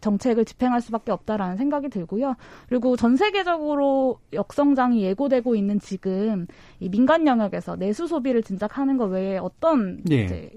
정책을 0.00 0.44
집행할 0.44 0.80
수밖에 0.80 1.12
없다라는 1.12 1.56
생각이 1.56 1.88
들고요. 1.88 2.36
그리고 2.68 2.96
전 2.96 3.16
세계적으로 3.16 4.18
역성장이 4.32 5.02
예고되고 5.02 5.54
있는 5.54 5.78
지금 5.78 6.46
이 6.80 6.88
민간 6.88 7.26
영역에서 7.26 7.76
내수 7.76 8.06
소비를 8.06 8.42
진작하는 8.42 8.96
것 8.96 9.06
외에 9.06 9.36
어떤 9.38 10.00
예. 10.10 10.24
이제 10.24 10.50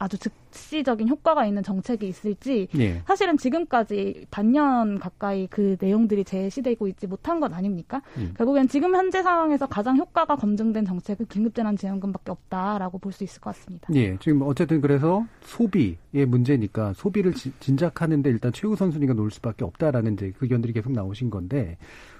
아주 0.00 0.16
즉시적인 0.18 1.08
효과가 1.08 1.44
있는 1.44 1.62
정책이 1.62 2.08
있을지 2.08 2.68
예. 2.78 3.02
사실은 3.06 3.36
지금까지 3.36 4.24
반년 4.30 4.98
가까이 4.98 5.46
그 5.48 5.76
내용들이 5.78 6.24
제시되고 6.24 6.88
있지 6.88 7.06
못한 7.06 7.38
것 7.38 7.52
아닙니까? 7.52 8.00
음. 8.16 8.32
결국엔 8.36 8.66
지금 8.68 8.96
현재 8.96 9.22
상황에서 9.22 9.66
가장 9.66 9.98
효과가 9.98 10.36
검증된 10.36 10.86
정책은 10.86 11.26
긴급재난지원금밖에 11.26 12.30
없다라고 12.32 12.98
볼 12.98 13.12
수 13.12 13.24
있을 13.24 13.40
것 13.42 13.54
같습니다. 13.54 13.88
예, 13.94 14.16
지금 14.20 14.40
어쨌든 14.42 14.80
그래서 14.80 15.26
소비의 15.42 16.24
문제니까 16.26 16.94
소비를 16.94 17.34
지- 17.34 17.52
진작하는데 17.60 18.30
일단 18.30 18.52
최우선 18.52 18.92
순위가 18.92 19.12
놓을 19.12 19.30
수밖에 19.32 19.64
없다라는 19.64 20.14
이제 20.14 20.32
의견들이 20.40 20.72
계속 20.72 20.92
나오신 20.92 21.28
건데 21.28 21.76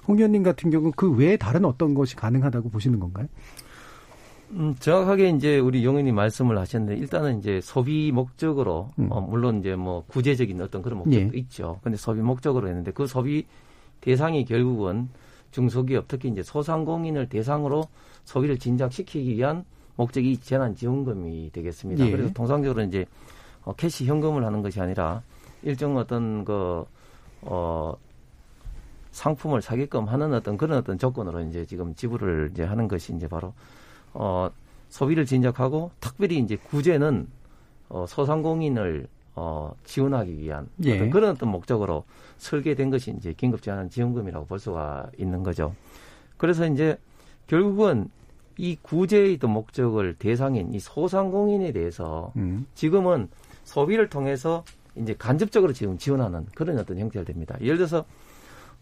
홍 0.07 0.17
의원님 0.19 0.43
같은 0.43 0.71
경우는 0.71 0.93
그 0.97 1.11
외에 1.11 1.39
다른 1.39 1.65
어떤 1.65 1.95
것이 1.95 2.15
가능하다고 2.17 2.69
보시는 2.69 3.01
건가요? 3.01 3.27
음, 4.53 4.75
정확하게 4.81 5.31
이제 5.31 5.59
우리 5.59 5.85
용인이 5.85 6.11
말씀을 6.13 6.59
하셨는데 6.59 7.01
일단은 7.01 7.39
이제 7.39 7.61
소비 7.61 8.11
목적으로 8.13 8.91
음. 8.99 9.09
어, 9.11 9.21
물론 9.21 9.61
이제 9.61 9.77
뭐 9.77 10.05
구제적인 10.09 10.61
어떤 10.61 10.83
그런 10.83 10.99
목적도 10.99 11.35
예. 11.35 11.39
있죠. 11.39 11.79
근데 11.83 11.97
소비 11.97 12.21
목적으로 12.21 12.69
했는데 12.69 12.91
그 12.91 13.07
소비 13.07 13.47
대상이 14.01 14.45
결국은 14.45 15.09
중소기업 15.53 16.07
특히 16.09 16.29
이제 16.29 16.43
소상공인을 16.43 17.29
대상으로 17.29 17.85
소비를 18.25 18.59
진작시키기 18.59 19.37
위한 19.37 19.65
목적이 19.97 20.39
재난지원금이 20.39 21.51
되겠습니다. 21.53 22.07
예. 22.07 22.11
그래서 22.11 22.33
통상적으로 22.33 22.83
이제 22.83 23.05
어, 23.63 23.73
cash 23.75 24.07
현금을 24.07 24.45
하는 24.45 24.63
것이 24.63 24.81
아니라 24.81 25.23
일정 25.63 25.97
어떤 25.97 26.45
그 26.45 26.85
어, 27.43 27.95
상품을 29.13 29.63
사게끔 29.63 30.07
하는 30.07 30.33
어떤 30.33 30.57
그런 30.57 30.79
어떤 30.79 30.99
조건으로 30.99 31.41
이제 31.43 31.65
지금 31.67 31.95
지불을 31.95 32.51
이제 32.53 32.65
하는 32.65 32.89
것이 32.89 33.15
이제 33.15 33.29
바로 33.29 33.53
어, 34.15 34.51
소비를 34.89 35.25
진작하고 35.25 35.91
특별히 36.01 36.39
이제 36.39 36.57
구제는 36.57 37.29
어, 37.89 38.07
소상공인을 38.09 39.07
어, 39.37 39.75
지원하기 39.85 40.39
위한 40.39 40.69
예. 40.85 40.97
어떤 40.97 41.11
그런 41.11 41.31
어떤 41.31 41.51
목적으로 41.51 42.05
설계된 42.39 42.91
것이 42.91 43.15
이제 43.17 43.33
긴급재난지원금이라고 43.33 44.47
볼 44.47 44.59
수가 44.59 45.11
있는 45.19 45.43
거죠. 45.43 45.75
그래서 46.37 46.67
이제 46.67 46.99
결국은 47.47 48.11
이 48.57 48.77
구제의 48.83 49.35
어떤 49.37 49.51
목적을 49.53 50.15
대상인 50.19 50.75
이 50.75 50.81
소상공인에 50.81 51.73
대해서 51.73 52.33
음. 52.37 52.67
지금은 52.75 53.29
소비를 53.65 54.09
통해서 54.09 54.65
이제 54.97 55.15
간접적으로 55.17 55.73
지금 55.73 55.97
지원하는 55.97 56.45
그런 56.55 56.79
어떤 56.79 56.99
형태가 56.99 57.25
됩니다. 57.25 57.57
예를 57.61 57.77
들어서 57.77 58.05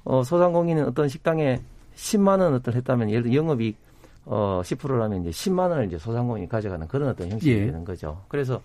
어, 0.05 0.23
소상공인은 0.23 0.87
어떤 0.87 1.09
식당에 1.09 1.61
10만 1.95 2.41
원 2.41 2.55
어떤 2.55 2.75
했다면 2.75 3.11
예를 3.11 3.25
들어 3.25 3.35
영업이익 3.35 3.77
어, 4.25 4.61
10%라면 4.65 5.23
이제 5.23 5.31
10만 5.31 5.71
원을 5.71 5.87
이제 5.87 5.99
소상공인이 5.99 6.49
가져가는 6.49 6.87
그런 6.89 7.09
어떤 7.11 7.31
형식이 7.31 7.51
예. 7.53 7.67
되는 7.67 7.85
거죠. 7.85 8.23
그래서 8.29 8.61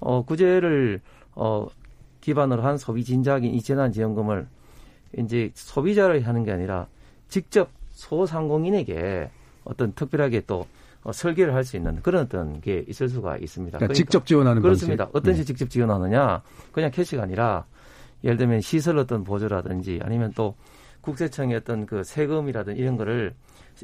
어, 0.00 0.22
구제를 0.24 1.00
어, 1.34 1.66
기반으로 2.20 2.62
한 2.62 2.78
소비 2.78 3.04
진작인 3.04 3.54
이 3.54 3.62
재난 3.62 3.92
지원금을 3.92 4.46
이제 5.18 5.50
소비자를 5.54 6.26
하는 6.26 6.44
게 6.44 6.52
아니라 6.52 6.86
직접 7.28 7.70
소상공인에게 7.90 9.30
어떤 9.64 9.92
특별하게 9.92 10.42
또 10.46 10.66
어, 11.04 11.12
설계를 11.12 11.54
할 11.54 11.64
수 11.64 11.76
있는 11.76 12.00
그런 12.02 12.24
어떤 12.24 12.60
게 12.60 12.84
있을 12.88 13.08
수가 13.08 13.36
있습니다. 13.38 13.78
그러니까 13.78 13.94
직접 13.94 14.26
지원하는 14.26 14.60
그렇습니다. 14.62 15.04
방식. 15.04 15.16
어떤 15.16 15.32
예. 15.32 15.36
식으로 15.36 15.46
직접 15.46 15.70
지원하느냐? 15.70 16.42
그냥 16.72 16.90
캐시가 16.90 17.22
아니라 17.22 17.64
예를 18.24 18.36
들면 18.36 18.60
시설 18.62 18.98
어떤 18.98 19.22
보조라든지 19.22 20.00
아니면 20.02 20.32
또 20.34 20.54
국세청의 21.02 21.56
어떤 21.56 21.86
그 21.86 22.02
세금이라든지 22.02 22.80
이런 22.80 22.96
거를 22.96 23.32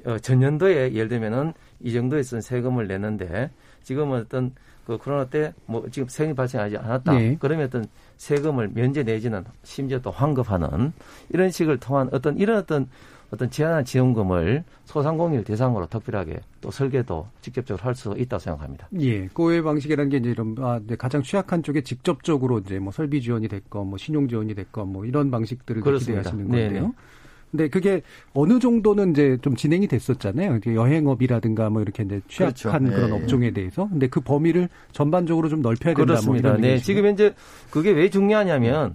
어, 0.04 0.18
전년도에 0.18 0.92
예를 0.94 1.08
들면은 1.08 1.52
이 1.80 1.92
정도에 1.92 2.22
쓴 2.22 2.40
세금을 2.40 2.86
내는데 2.88 3.50
지금은 3.82 4.20
어떤 4.22 4.52
그 4.86 4.98
코로나 4.98 5.24
때 5.26 5.52
뭐 5.66 5.86
지금 5.90 6.08
세금이 6.08 6.34
발생하지 6.34 6.76
않았다. 6.76 7.18
예. 7.20 7.36
그러면 7.40 7.66
어떤 7.66 7.86
세금을 8.18 8.70
면제 8.74 9.02
내지는 9.02 9.44
심지어 9.62 9.98
또 10.00 10.10
환급하는 10.10 10.92
이런 11.30 11.50
식을 11.50 11.78
통한 11.78 12.08
어떤 12.12 12.36
이런 12.38 12.58
어떤 12.58 12.88
어떤 13.30 13.50
제한한 13.50 13.84
지원금을 13.84 14.62
소상공인을 14.84 15.42
대상으로 15.44 15.86
특별하게 15.86 16.38
또 16.60 16.70
설계도 16.70 17.26
직접적으로 17.40 17.82
할 17.82 17.94
수 17.94 18.14
있다고 18.16 18.38
생각합니다. 18.38 18.88
예, 19.00 19.26
고의 19.28 19.62
방식이라는 19.62 20.10
게 20.10 20.18
이제 20.18 20.30
이런 20.30 20.54
아, 20.60 20.78
이제 20.84 20.94
가장 20.96 21.22
취약한 21.22 21.62
쪽에 21.62 21.80
직접적으로 21.80 22.58
이제 22.58 22.78
뭐 22.78 22.92
설비 22.92 23.20
지원이 23.22 23.48
됐건 23.48 23.88
뭐 23.88 23.98
신용 23.98 24.28
지원이 24.28 24.54
됐건 24.54 24.92
뭐 24.92 25.04
이런 25.06 25.30
방식들을 25.30 25.80
그렇습니다. 25.82 26.22
기대하시는 26.30 26.50
네네. 26.50 26.64
건데요. 26.80 26.94
근데 27.54 27.68
그게 27.68 28.02
어느 28.32 28.58
정도는 28.58 29.12
이제 29.12 29.38
좀 29.40 29.54
진행이 29.54 29.86
됐었잖아요. 29.86 30.56
이제 30.56 30.74
여행업이라든가 30.74 31.70
뭐 31.70 31.82
이렇게 31.82 32.02
이제 32.02 32.20
취약한 32.26 32.82
그렇죠. 32.82 32.96
그런 32.96 33.10
예. 33.10 33.12
업종에 33.14 33.50
대해서. 33.52 33.88
근데 33.88 34.08
그 34.08 34.20
범위를 34.20 34.68
전반적으로 34.90 35.48
좀 35.48 35.62
넓혀야 35.62 35.94
된다. 35.94 36.04
그렇습니다. 36.04 36.48
뭐 36.48 36.58
네? 36.58 36.78
지금 36.78 37.06
현재 37.06 37.32
그게 37.70 37.92
왜 37.92 38.10
중요하냐면 38.10 38.94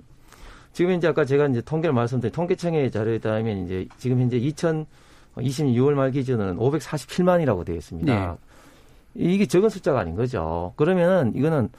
지금 0.73 0.91
현재 0.91 1.07
아까 1.07 1.23
제가 1.23 1.47
이제 1.47 1.61
통계를 1.61 1.93
말씀드린 1.93 2.33
통계청의 2.33 2.91
자료에 2.91 3.19
따르면 3.19 3.63
이제 3.63 3.87
지금 3.97 4.19
현재 4.19 4.37
2020년 4.37 4.85
6월 5.37 5.93
말 5.93 6.11
기준은 6.11 6.57
547만이라고 6.57 7.63
되어 7.63 7.77
있습니다. 7.77 8.37
이게 9.15 9.45
적은 9.45 9.69
숫자가 9.69 10.01
아닌 10.01 10.15
거죠. 10.15 10.73
그러면은 10.75 11.31
이거는 11.33 11.69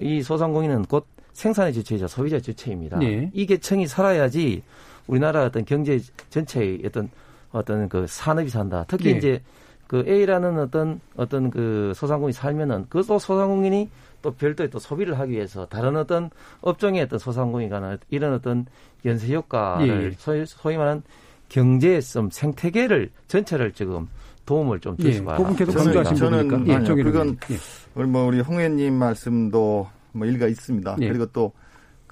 이 0.00 0.22
소상공인은 0.22 0.86
곧 0.86 1.06
생산의 1.34 1.74
주체이자 1.74 2.06
소비자의 2.06 2.40
주체입니다. 2.40 3.00
네. 3.00 3.30
이 3.34 3.44
계층이 3.44 3.86
살아야지 3.86 4.62
우리나라 5.06 5.44
어떤 5.44 5.64
경제 5.64 6.00
전체의 6.30 6.82
어떤 6.86 7.08
어떤 7.50 7.88
그 7.88 8.06
산업이 8.08 8.48
산다. 8.48 8.84
특히 8.88 9.12
네. 9.12 9.18
이제 9.18 9.42
그 9.86 10.04
A라는 10.06 10.58
어떤 10.58 11.00
어떤 11.16 11.50
그 11.50 11.92
소상공인이 11.94 12.32
살면은 12.32 12.86
그또 12.88 13.18
소상공인이 13.18 13.90
또 14.22 14.30
별도의 14.32 14.70
또 14.70 14.78
소비를 14.78 15.18
하기 15.18 15.32
위해서 15.32 15.66
다른 15.66 15.96
어떤 15.96 16.30
업종의 16.62 17.02
어떤 17.02 17.18
소상공인이나 17.18 17.98
이런 18.08 18.32
어떤 18.34 18.64
연쇄 19.04 19.34
효과를 19.34 20.12
예. 20.12 20.16
소위, 20.18 20.46
소위 20.46 20.76
말하는 20.76 21.02
경제의 21.48 22.00
좀 22.02 22.30
생태계를 22.30 23.10
전체를 23.28 23.72
지금 23.72 24.08
도움을 24.46 24.80
좀줄 24.80 25.12
예, 25.12 25.18
그건 25.20 25.54
계속 25.56 25.72
저는- 25.72 25.84
강조하신 25.84 26.16
저는 26.16 26.48
부분이니까. 26.48 26.72
예, 26.72 26.76
아니요, 26.76 26.94
그건. 27.04 27.36
예. 27.50 27.56
우리 27.94 28.06
뭐 28.06 28.24
우리 28.26 28.40
홍 28.40 28.56
의원님 28.58 28.94
말씀도 28.94 29.86
뭐 30.12 30.26
일리가 30.26 30.46
있습니다. 30.46 30.96
예. 31.00 31.08
그리고 31.08 31.26
또 31.26 31.52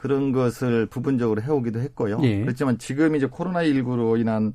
그런 0.00 0.32
것을 0.32 0.86
부분적으로 0.86 1.42
해오기도 1.42 1.78
했고요. 1.78 2.20
예. 2.22 2.40
그렇지만 2.40 2.78
지금 2.78 3.14
이제 3.16 3.26
코로나19로 3.26 4.18
인한 4.18 4.54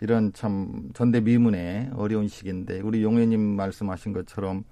이런 0.00 0.32
참 0.32 0.88
전대미문의 0.94 1.90
어려운 1.94 2.26
시기인데 2.26 2.80
우리 2.80 3.00
용 3.04 3.14
의원님 3.14 3.38
말씀하신 3.38 4.12
것처럼 4.12 4.64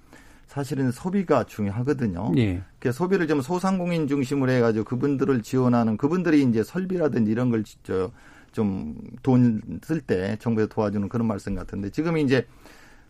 사실은 0.49 0.91
소비가 0.91 1.45
중요하거든요. 1.45 2.33
예. 2.37 2.61
그 2.81 2.91
소비를 2.91 3.29
좀 3.29 3.41
소상공인 3.41 4.09
중심으로 4.09 4.51
해가지고 4.51 4.87
그분들을 4.87 5.41
지원하는 5.43 5.97
그분들이 5.97 6.43
이제 6.43 6.65
설비라든지 6.65 7.31
이런 7.31 7.51
걸 7.51 7.63
진짜 7.63 8.11
좀돈 8.51 9.79
쓸 9.85 10.01
때 10.01 10.37
정부에서 10.41 10.69
도와주는 10.69 11.09
그런 11.09 11.29
말씀 11.29 11.55
같은데 11.55 11.91
지금 11.91 12.19
이제 12.19 12.45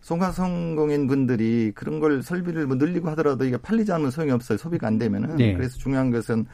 소상공인 0.02 1.06
분들이 1.06 1.72
그런 1.74 2.00
걸 2.00 2.22
설비를 2.22 2.66
뭐 2.66 2.76
늘리고 2.76 3.08
하더라도 3.10 3.46
이게 3.46 3.56
팔리지 3.56 3.92
않으면 3.92 4.10
소용이 4.10 4.30
없어요. 4.32 4.58
소비가 4.58 4.88
안 4.88 4.98
되면은. 4.98 5.36
네. 5.36 5.54
그래서 5.54 5.78
중요한 5.78 6.10
것은 6.10 6.44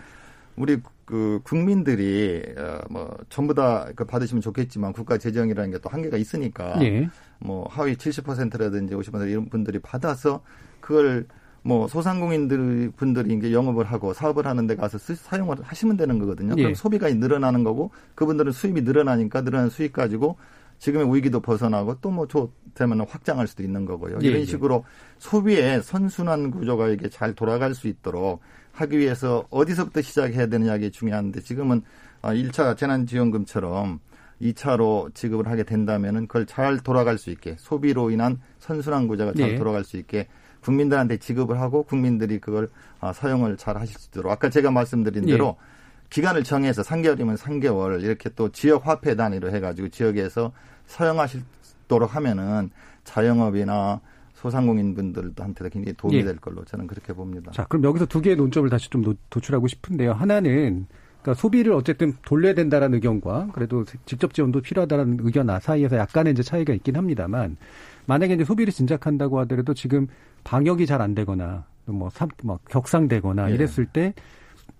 우리 0.56 0.80
그 1.04 1.40
국민들이 1.44 2.42
어뭐 2.56 3.16
전부 3.28 3.54
다그 3.54 4.04
받으시면 4.04 4.40
좋겠지만 4.40 4.92
국가 4.92 5.18
재정이라는 5.18 5.70
게 5.70 5.78
또 5.78 5.90
한계가 5.90 6.16
있으니까 6.16 6.78
네. 6.78 7.08
뭐 7.38 7.66
하위 7.68 7.94
70%라든지 7.94 8.94
50% 8.94 9.30
이런 9.30 9.48
분들이 9.50 9.78
받아서 9.78 10.42
그걸 10.80 11.26
뭐 11.62 11.88
소상공인들 11.88 12.92
분들이 12.96 13.34
이제 13.34 13.52
영업을 13.52 13.84
하고 13.84 14.12
사업을 14.12 14.46
하는 14.46 14.66
데 14.66 14.76
가서 14.76 14.98
쓰, 14.98 15.14
사용을 15.14 15.56
하시면 15.62 15.96
되는 15.96 16.18
거거든요. 16.18 16.54
그럼 16.54 16.70
예. 16.70 16.74
소비가 16.74 17.08
늘어나는 17.08 17.64
거고 17.64 17.90
그분들은 18.14 18.52
수입이 18.52 18.82
늘어나니까 18.82 19.42
늘어난 19.42 19.70
수익 19.70 19.92
가지고 19.92 20.36
지금의 20.78 21.14
위기도 21.14 21.40
벗어나고 21.40 22.00
또뭐 22.00 22.26
좋되면 22.26 23.06
확장할 23.08 23.46
수도 23.46 23.62
있는 23.62 23.86
거고요. 23.86 24.18
예, 24.22 24.26
이런 24.26 24.40
예. 24.42 24.44
식으로 24.44 24.84
소비의 25.18 25.82
선순환 25.82 26.50
구조가 26.50 26.88
이게 26.88 27.08
잘 27.08 27.34
돌아갈 27.34 27.74
수 27.74 27.88
있도록 27.88 28.40
하기 28.74 28.98
위해서 28.98 29.46
어디서부터 29.50 30.02
시작해야 30.02 30.46
되느냐가 30.46 30.88
중요한데 30.90 31.40
지금은 31.40 31.82
1차 32.22 32.60
아, 32.60 32.74
재난지원금처럼 32.74 34.00
2차로 34.42 35.14
지급을 35.14 35.48
하게 35.48 35.62
된다면은 35.62 36.26
그걸 36.26 36.46
잘 36.46 36.78
돌아갈 36.78 37.18
수 37.18 37.30
있게 37.30 37.56
소비로 37.58 38.10
인한 38.10 38.40
선순환 38.58 39.06
구조가 39.06 39.34
잘 39.34 39.50
네. 39.50 39.56
돌아갈 39.56 39.84
수 39.84 39.96
있게 39.96 40.26
국민들한테 40.60 41.18
지급을 41.18 41.60
하고 41.60 41.82
국민들이 41.82 42.38
그걸 42.38 42.70
아, 43.00 43.12
사용을 43.12 43.56
잘 43.56 43.76
하실 43.76 43.98
수 43.98 44.08
있도록 44.08 44.32
아까 44.32 44.48
제가 44.48 44.70
말씀드린 44.70 45.26
대로 45.26 45.56
예. 45.58 45.74
기간을 46.10 46.44
정해서 46.44 46.82
3개월이면 46.82 47.36
3개월 47.36 48.02
이렇게 48.02 48.30
또 48.30 48.50
지역 48.50 48.86
화폐 48.86 49.14
단위로 49.14 49.50
해가지고 49.50 49.88
지역에서 49.88 50.52
사용하시도록 50.86 52.14
하면은 52.14 52.70
자영업이나 53.04 54.00
소상공인 54.44 54.94
분들한테도 54.94 55.70
굉장히 55.70 55.96
도움이 55.96 56.18
예. 56.18 56.22
될 56.22 56.36
걸로 56.36 56.62
저는 56.66 56.86
그렇게 56.86 57.14
봅니다. 57.14 57.50
자, 57.50 57.64
그럼 57.64 57.82
여기서 57.84 58.04
두 58.04 58.20
개의 58.20 58.36
논점을 58.36 58.68
다시 58.68 58.90
좀 58.90 59.02
도출하고 59.30 59.68
싶은데요. 59.68 60.12
하나는 60.12 60.86
그러니까 61.22 61.40
소비를 61.40 61.72
어쨌든 61.72 62.12
돌려야 62.26 62.52
된다라는 62.52 62.96
의견과 62.96 63.48
그래도 63.54 63.86
직접 64.04 64.34
지원도 64.34 64.60
필요하다는 64.60 65.20
의견 65.22 65.48
사이에서 65.58 65.96
약간의 65.96 66.34
이제 66.34 66.42
차이가 66.42 66.74
있긴 66.74 66.96
합니다만 66.96 67.56
만약에 68.04 68.34
이제 68.34 68.44
소비를 68.44 68.70
진작한다고 68.70 69.38
하더라도 69.40 69.72
지금 69.72 70.08
방역이 70.44 70.84
잘 70.84 71.00
안 71.00 71.14
되거나 71.14 71.64
뭐, 71.86 72.10
사, 72.10 72.28
뭐 72.42 72.58
격상되거나 72.68 73.50
예. 73.50 73.54
이랬을 73.54 73.86
때 73.86 74.12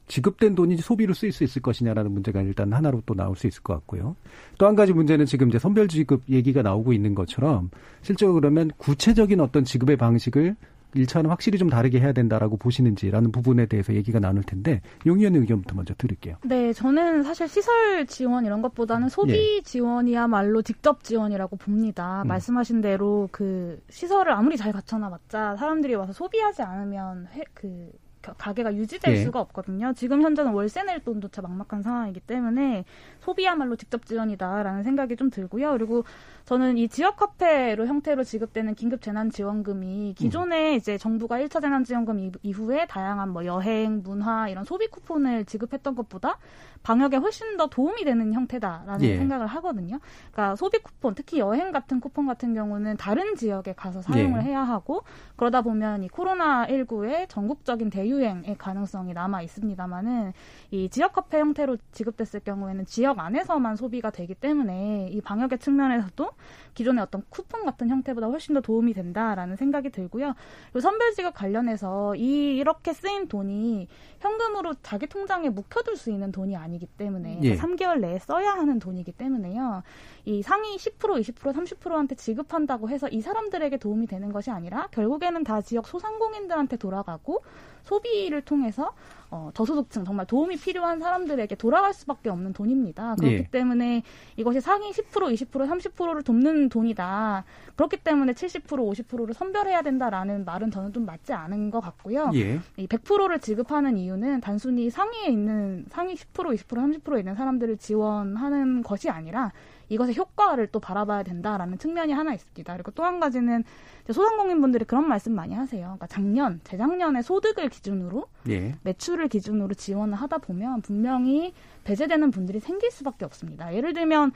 지급된 0.07 0.55
돈이 0.55 0.77
소비로 0.77 1.15
쓰일 1.15 1.33
수 1.33 1.45
있을 1.45 1.63
것이냐라는 1.63 2.13
문제가 2.13 2.43
일단 2.43 2.73
하나로 2.73 3.03
또 3.07 3.15
나올 3.15 3.37
수 3.37 3.47
있을 3.47 3.63
것 3.63 3.75
같고요. 3.75 4.17
또 4.59 4.67
한 4.67 4.75
가지 4.75 4.93
문제는 4.93 5.27
지금 5.27 5.49
이제 5.49 5.59
선별 5.59 5.89
지급 5.89 6.23
얘기가 6.29 6.63
나오고 6.63 6.93
있는 6.93 7.15
것처럼 7.15 7.71
실제로 8.03 8.33
그러면 8.35 8.71
구체적인 8.77 9.41
어떤 9.41 9.65
지급의 9.65 9.97
방식을 9.97 10.57
1차는 10.95 11.29
확실히 11.29 11.59
좀 11.59 11.69
다르게 11.69 11.99
해야 12.01 12.13
된다라고 12.13 12.57
보시는지라는 12.57 13.33
부분에 13.33 13.67
대해서 13.67 13.95
얘기가 13.95 14.21
나눌 14.21 14.43
텐데 14.45 14.81
용 15.07 15.19
의원의 15.19 15.41
의견부터 15.41 15.75
먼저 15.75 15.93
드릴게요. 15.95 16.37
네, 16.45 16.73
저는 16.73 17.25
사실 17.25 17.49
시설 17.49 18.07
지원 18.07 18.47
이런 18.47 18.63
것보다는 18.63 19.09
소비 19.09 19.57
예. 19.57 19.61
지원이야말로 19.63 20.63
직접 20.63 21.03
지원이라고 21.03 21.57
봅니다. 21.57 22.23
음. 22.23 22.29
말씀하신 22.29 22.81
대로 22.81 23.29
그 23.33 23.83
시설을 23.91 24.33
아무리 24.33 24.57
잘 24.57 24.73
갖춰놔봤자 24.73 25.57
사람들이 25.57 25.95
와서 25.97 26.13
소비하지 26.13 26.63
않으면 26.63 27.27
해, 27.33 27.43
그 27.55 27.91
가게가 28.33 28.75
유지될 28.75 29.17
예. 29.17 29.25
수가 29.25 29.41
없거든요. 29.41 29.93
지금 29.95 30.23
현재는 30.23 30.53
월세 30.53 30.83
낼 30.83 31.01
돈조차 31.01 31.43
막막한 31.43 31.83
상황이기 31.83 32.21
때문에 32.21 32.85
소비야말로 33.25 33.77
직접 33.77 34.05
지원이다라는 34.05 34.83
생각이 34.83 35.17
좀 35.17 35.31
들고요. 35.31 35.73
그리고 35.73 36.05
저는 36.45 36.77
이 36.77 36.89
지역 36.89 37.23
화폐로 37.23 37.87
형태로 37.87 38.23
지급되는 38.23 38.75
긴급 38.75 39.01
재난 39.01 39.31
지원금이 39.31 40.15
기존에 40.17 40.73
음. 40.73 40.77
이제 40.77 40.99
정부가 40.99 41.39
1차 41.39 41.63
재난 41.63 41.85
지원금 41.85 42.31
이후에 42.43 42.87
다양한 42.87 43.31
뭐 43.31 43.47
여행, 43.47 44.03
문화 44.03 44.49
이런 44.49 44.65
소비 44.65 44.89
쿠폰을 44.89 45.47
지급했던 45.47 45.95
것보다 45.95 46.39
방역에 46.83 47.17
훨씬 47.17 47.57
더 47.57 47.67
도움이 47.67 48.05
되는 48.05 48.35
형태다라는 48.35 49.03
예. 49.03 49.17
생각을 49.17 49.47
하거든요. 49.47 49.99
그러니까 50.31 50.55
소비 50.55 50.79
쿠폰, 50.79 51.15
특히 51.15 51.39
여행 51.39 51.73
같은 51.73 51.99
쿠폰 51.99 52.27
같은 52.27 52.53
경우는 52.53 52.99
다른 52.99 53.37
지역에 53.37 53.73
가서 53.73 54.03
사용을 54.03 54.43
예. 54.43 54.49
해야 54.49 54.63
하고 54.63 55.03
그러다 55.37 55.63
보면 55.63 56.03
이 56.03 56.09
코로나 56.09 56.67
19의 56.67 57.29
전국적인 57.31 57.89
대유행의 57.89 58.57
가능성이 58.59 59.15
남아 59.15 59.41
있습니다만은 59.43 60.35
이 60.73 60.91
지역 60.91 61.17
화폐 61.17 61.41
형태로 61.41 61.79
지급됐을 61.93 62.41
경우에는 62.41 62.85
지역 62.85 63.14
안에서만 63.19 63.77
소비가 63.77 64.11
되기 64.11 64.35
때문에 64.35 65.09
이 65.11 65.21
방역의 65.21 65.59
측면에서도 65.59 66.31
기존의 66.75 67.03
어떤 67.03 67.23
쿠폰 67.29 67.65
같은 67.65 67.89
형태보다 67.89 68.27
훨씬 68.27 68.55
더 68.55 68.61
도움이 68.61 68.95
된다라는 68.95 69.57
생각이 69.57 69.91
들고요. 69.91 70.35
그리고 70.67 70.81
선별 70.81 71.13
지급 71.13 71.35
관련해서 71.35 72.17
이 72.17 72.57
이렇게 72.57 72.93
쓰인 72.93 73.29
돈이 73.29 73.89
현금으로 74.21 74.75
자기 74.83 75.07
통장에 75.07 75.51
묵혀둘 75.51 75.97
수 75.97 76.11
있는 76.11 76.33
돈이 76.33 76.57
아니기 76.57 76.87
때문에 76.87 77.41
예. 77.43 77.57
3개월 77.57 78.01
내에 78.01 78.19
써야 78.19 78.53
하는 78.53 78.79
돈이기 78.79 79.13
때문에요. 79.13 79.83
이 80.25 80.43
상위 80.43 80.77
10% 80.77 80.99
20% 80.99 81.53
30%한테 81.53 82.15
지급한다고 82.15 82.89
해서 82.89 83.09
이 83.09 83.21
사람들에게 83.21 83.77
도움이 83.79 84.07
되는 84.07 84.33
것이 84.33 84.51
아니라 84.51 84.89
결국에는 84.91 85.45
다 85.45 85.61
지역 85.61 85.87
소상공인들한테 85.87 86.77
돌아가고 86.77 87.43
소비를 87.85 88.43
통해서 88.43 88.93
어, 89.31 89.51
저소득층 89.53 90.05
정말 90.05 90.27
도움이 90.27 90.57
필요한 90.57 91.01
사람들에게 91.01 91.57
돌아갈 91.57 91.93
수밖에 91.93 92.31
없는 92.31 92.53
돈입니다. 92.53 93.17
그렇기 93.17 93.35
예. 93.35 93.49
때문에 93.51 94.03
이것이 94.37 94.61
상위 94.61 94.91
10% 94.93 95.05
20% 95.11 95.69
30%를 95.69 96.23
돕는 96.23 96.69
돈이다. 96.69 97.45
그렇기 97.75 97.97
때문에 97.99 98.33
70% 98.33 98.67
50%를 98.67 99.35
선별해야 99.35 99.83
된다라는 99.83 100.45
말은 100.45 100.71
저는 100.71 100.93
좀 100.93 101.05
맞지 101.05 101.33
않은 101.33 101.73
것 101.73 101.81
같고요. 101.81 102.31
예. 102.35 102.61
이 102.77 102.87
100%를 102.87 103.41
지급하는 103.41 103.99
이유는 103.99 104.41
단순히 104.41 104.89
상위에 104.89 105.27
있는 105.27 105.85
상위 105.91 106.15
10% 106.15 106.57
20% 106.57 107.03
30%에 107.03 107.19
있는 107.19 107.35
사람들을 107.35 107.77
지원하는 107.79 108.83
것이 108.83 109.11
아니라 109.11 109.51
이것의 109.95 110.17
효과를 110.17 110.67
또 110.69 110.81
바라봐야 110.81 111.23
된다라는 111.23 111.79
측면이 111.79 112.13
하나 112.13 112.35
있습니다. 112.35 112.73
그리고 112.73 112.91
또 112.91 113.05
한 113.05 113.21
가지는 113.21 113.65
소상공인분들이 114.11 114.85
그런 114.87 115.07
말씀 115.07 115.33
많이 115.35 115.55
하세요. 115.55 115.83
그러니까 115.83 116.07
작년, 116.07 116.61
재작년에 116.65 117.21
소득을 117.23 117.69
기준으로 117.69 118.27
예. 118.49 118.75
매출을 118.83 119.29
기준으로 119.29 119.75
지원을 119.75 120.15
하다 120.15 120.39
보면 120.39 120.81
분명히 120.81 121.53
배제되는 121.85 122.31
분들이 122.31 122.61
생길 122.61 122.91
수밖에 122.91 123.25
없습니다. 123.27 123.75
예를 123.75 123.93
들면 123.93 124.33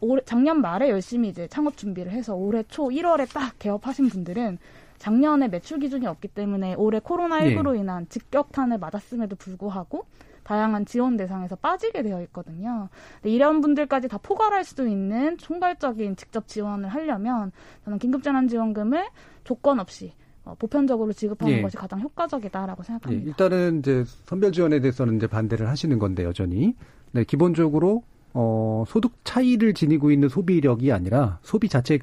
올 0.00 0.20
작년 0.24 0.60
말에 0.60 0.90
열심히 0.90 1.28
이제 1.28 1.46
창업 1.48 1.76
준비를 1.76 2.10
해서 2.12 2.34
올해 2.34 2.64
초 2.64 2.88
1월에 2.88 3.32
딱 3.32 3.56
개업하신 3.58 4.08
분들은 4.08 4.58
작년에 4.98 5.46
매출 5.46 5.78
기준이 5.78 6.06
없기 6.08 6.26
때문에 6.28 6.74
올해 6.74 6.98
코로나19로 6.98 7.76
예. 7.76 7.80
인한 7.80 8.08
직격탄을 8.08 8.78
맞았음에도 8.78 9.36
불구하고 9.36 10.06
다양한 10.48 10.86
지원 10.86 11.18
대상에서 11.18 11.56
빠지게 11.56 12.02
되어 12.02 12.22
있거든요. 12.22 12.88
이런 13.22 13.60
분들까지 13.60 14.08
다 14.08 14.16
포괄할 14.16 14.64
수도 14.64 14.86
있는 14.88 15.36
총괄적인 15.36 16.16
직접 16.16 16.48
지원을 16.48 16.88
하려면 16.88 17.52
저는 17.84 17.98
긴급재난지원금을 17.98 19.08
조건 19.44 19.78
없이 19.78 20.14
어, 20.46 20.54
보편적으로 20.58 21.12
지급하는 21.12 21.58
예. 21.58 21.60
것이 21.60 21.76
가장 21.76 22.00
효과적이다라고 22.00 22.82
생각합니다. 22.82 23.22
예, 23.22 23.28
일단은 23.28 23.80
이제 23.80 24.04
선별 24.24 24.52
지원에 24.52 24.80
대해서는 24.80 25.16
이제 25.16 25.26
반대를 25.26 25.68
하시는 25.68 25.98
건데 25.98 26.24
여전히 26.24 26.74
네, 27.12 27.24
기본적으로 27.24 28.02
어, 28.32 28.84
소득 28.88 29.12
차이를 29.24 29.74
지니고 29.74 30.10
있는 30.10 30.30
소비력이 30.30 30.92
아니라 30.92 31.40
소비 31.42 31.68
자체 31.68 31.98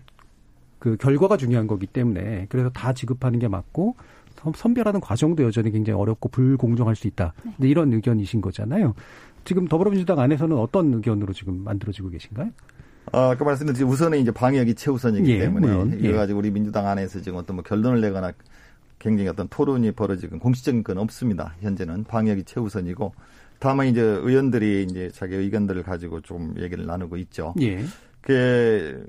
그 0.77 0.97
결과가 0.97 1.37
중요한 1.37 1.65
거기 1.65 1.87
때문에 1.87 2.45
그래서 2.49 2.69
다 2.69 2.93
지급하는 2.93 3.39
게 3.39 3.47
맞고 3.47 3.95
선별하는 4.53 4.99
과정도 4.99 5.43
여전히 5.43 5.71
굉장히 5.71 5.99
어렵고 5.99 6.29
불공정할 6.29 6.95
수 6.95 7.07
있다. 7.07 7.33
네. 7.57 7.67
이런 7.69 7.93
의견이신 7.93 8.41
거잖아요. 8.41 8.93
지금 9.43 9.67
더불어민주당 9.67 10.19
안에서는 10.19 10.57
어떤 10.57 10.93
의견으로 10.93 11.33
지금 11.33 11.63
만들어지고 11.63 12.09
계신가요? 12.09 12.49
아, 13.11 13.29
아까 13.29 13.45
말씀드린 13.45 13.87
우선은 13.87 14.19
이제 14.19 14.31
방역이 14.31 14.73
최우선이기 14.75 15.31
예, 15.31 15.39
때문에 15.39 15.67
물론, 15.67 15.99
예. 16.03 16.09
이거 16.09 16.17
가지고 16.17 16.39
우리 16.39 16.49
민주당 16.51 16.87
안에서 16.87 17.21
지금 17.21 17.37
어떤 17.37 17.57
뭐 17.57 17.63
결론을 17.63 18.01
내거나 18.01 18.33
굉장히 18.97 19.29
어떤 19.29 19.47
토론이 19.47 19.91
벌어지건 19.91 20.39
공식적인 20.39 20.83
건 20.83 20.97
없습니다. 20.97 21.55
현재는 21.61 22.05
방역이 22.05 22.43
최우선이고 22.43 23.13
다만 23.59 23.87
이제 23.87 24.01
의원들이 24.01 24.87
이제 24.89 25.09
자기 25.13 25.35
의견들을 25.35 25.83
가지고 25.83 26.21
좀 26.21 26.55
얘기를 26.57 26.85
나누고 26.85 27.17
있죠. 27.17 27.53
예. 27.61 27.83
그 28.21 29.05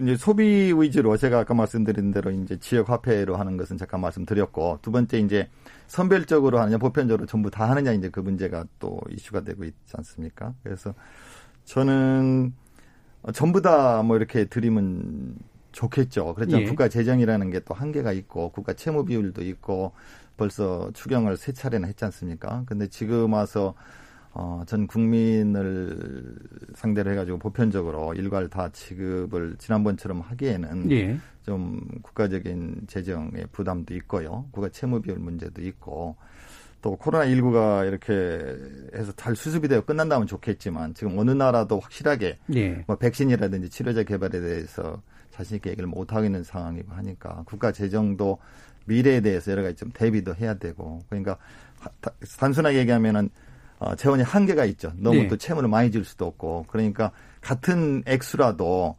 이제 0.00 0.16
소비 0.16 0.72
위주로 0.76 1.16
제가 1.16 1.40
아까 1.40 1.54
말씀드린 1.54 2.10
대로 2.12 2.30
이제 2.30 2.58
지역 2.58 2.90
화폐로 2.90 3.36
하는 3.36 3.56
것은 3.56 3.76
잠깐 3.78 4.00
말씀드렸고 4.00 4.80
두 4.82 4.90
번째 4.92 5.18
이제 5.18 5.48
선별적으로 5.86 6.58
하느냐 6.60 6.78
보편적으로 6.78 7.26
전부 7.26 7.50
다 7.50 7.68
하느냐 7.70 7.92
이제 7.92 8.08
그 8.10 8.20
문제가 8.20 8.64
또 8.78 9.00
이슈가 9.10 9.42
되고 9.42 9.64
있지 9.64 9.76
않습니까? 9.94 10.54
그래서 10.62 10.94
저는 11.64 12.52
전부 13.34 13.62
다 13.62 14.02
뭐 14.02 14.16
이렇게 14.16 14.44
드리면 14.46 15.36
좋겠죠. 15.72 16.34
그렇지만 16.34 16.62
예. 16.62 16.66
국가 16.66 16.88
재정이라는 16.88 17.50
게 17.50 17.60
또 17.60 17.74
한계가 17.74 18.12
있고 18.12 18.50
국가 18.50 18.72
채무 18.74 19.04
비율도 19.04 19.42
있고 19.44 19.92
벌써 20.36 20.90
추경을 20.94 21.36
세 21.36 21.52
차례나 21.52 21.86
했지 21.86 22.04
않습니까? 22.04 22.64
근데 22.66 22.86
지금 22.88 23.32
와서 23.32 23.74
어, 24.38 24.62
전 24.66 24.86
국민을 24.86 26.36
상대로 26.74 27.10
해가지고 27.10 27.38
보편적으로 27.38 28.12
일괄 28.12 28.50
다 28.50 28.68
지급을 28.70 29.56
지난번처럼 29.58 30.20
하기에는 30.20 30.92
예. 30.92 31.18
좀 31.42 31.80
국가적인 32.02 32.82
재정의 32.86 33.46
부담도 33.50 33.94
있고요. 33.94 34.46
국가 34.50 34.68
채무 34.68 35.00
비율 35.00 35.18
문제도 35.18 35.62
있고 35.62 36.16
또 36.82 36.98
코로나19가 36.98 37.88
이렇게 37.88 38.12
해서 38.94 39.10
잘 39.16 39.34
수습이 39.34 39.68
되어 39.68 39.80
끝난다면 39.80 40.26
좋겠지만 40.26 40.92
지금 40.92 41.18
어느 41.18 41.30
나라도 41.30 41.80
확실하게 41.80 42.36
예. 42.54 42.84
뭐 42.86 42.96
백신이라든지 42.96 43.70
치료제 43.70 44.04
개발에 44.04 44.38
대해서 44.38 45.00
자신 45.30 45.56
있게 45.56 45.70
얘기를 45.70 45.88
못 45.88 46.12
하고 46.12 46.26
있는 46.26 46.44
상황이고 46.44 46.92
하니까 46.92 47.42
국가 47.46 47.72
재정도 47.72 48.36
미래에 48.84 49.22
대해서 49.22 49.50
여러 49.52 49.62
가지 49.62 49.76
좀 49.76 49.90
대비도 49.94 50.34
해야 50.34 50.52
되고 50.52 51.00
그러니까 51.08 51.38
단순하게 52.38 52.80
얘기하면은 52.80 53.30
어, 53.78 53.94
재원이 53.94 54.22
한계가 54.22 54.64
있죠. 54.66 54.92
너무 54.96 55.22
네. 55.22 55.28
또 55.28 55.36
채무를 55.36 55.68
많이 55.68 55.90
줄 55.90 56.04
수도 56.04 56.26
없고 56.26 56.66
그러니까 56.68 57.10
같은 57.40 58.02
액수라도 58.06 58.96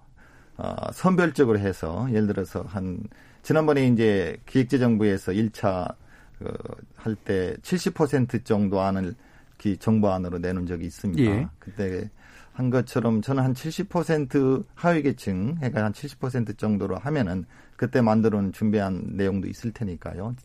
어, 0.58 0.76
선별적으로 0.94 1.60
해서 1.60 2.08
예를 2.10 2.28
들어서 2.28 2.62
한 2.62 3.00
지난번에 3.44 3.88
이제 3.88 4.38
기획재정부에서 4.46 5.32
1차 5.32 5.96
그, 6.40 6.54
할 6.96 7.16
때 7.16 7.56
70% 7.62 8.46
정도 8.46 8.82
안을 8.82 9.16
기 9.58 9.78
정부안으로 9.78 10.38
내놓은 10.40 10.68
적이 10.68 10.86
있습니다. 10.86 11.24
예. 11.24 11.48
그때 11.58 12.10
한 12.54 12.70
것처럼 12.70 13.22
저는 13.22 13.44
한 13.44 13.54
70% 13.54 14.66
하위 14.76 15.02
계층 15.02 15.58
해가 15.62 15.90
한70% 15.90 16.58
정도로 16.58 16.98
하면은 16.98 17.46
그때 17.76 18.02
만들어 18.02 18.40
놓은 18.42 18.52
준비한 18.52 19.04
내용도 19.12 19.48
있을 19.48 19.72
테니까요. 19.72 20.36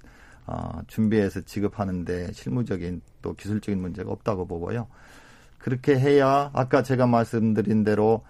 어, 0.47 0.81
준비해서 0.87 1.41
지급하는데 1.43 2.33
실무적인 2.33 3.01
또 3.21 3.35
기술적인 3.35 3.81
문제가 3.81 4.11
없다고 4.11 4.47
보고요. 4.47 4.87
그렇게 5.59 5.99
해야 5.99 6.51
아까 6.53 6.83
제가 6.83 7.07
말씀드린 7.07 7.85
대로 7.85 8.25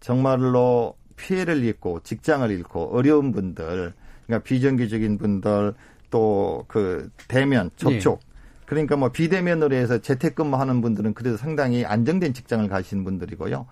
정말로 0.00 0.96
피해를 1.16 1.64
입고 1.64 2.00
직장을 2.02 2.50
잃고 2.50 2.96
어려운 2.96 3.30
분들, 3.32 3.92
그러니까 4.26 4.44
비정규직인 4.44 5.18
분들 5.18 5.74
또 6.10 6.64
그 6.68 7.10
대면 7.28 7.70
접촉 7.76 8.20
네. 8.20 8.32
그러니까 8.66 8.96
뭐 8.96 9.10
비대면으로 9.10 9.74
해서 9.74 9.98
재택근무하는 9.98 10.80
분들은 10.80 11.14
그래도 11.14 11.36
상당히 11.36 11.84
안정된 11.84 12.32
직장을 12.32 12.66
가시는 12.68 13.04
분들이고요. 13.04 13.66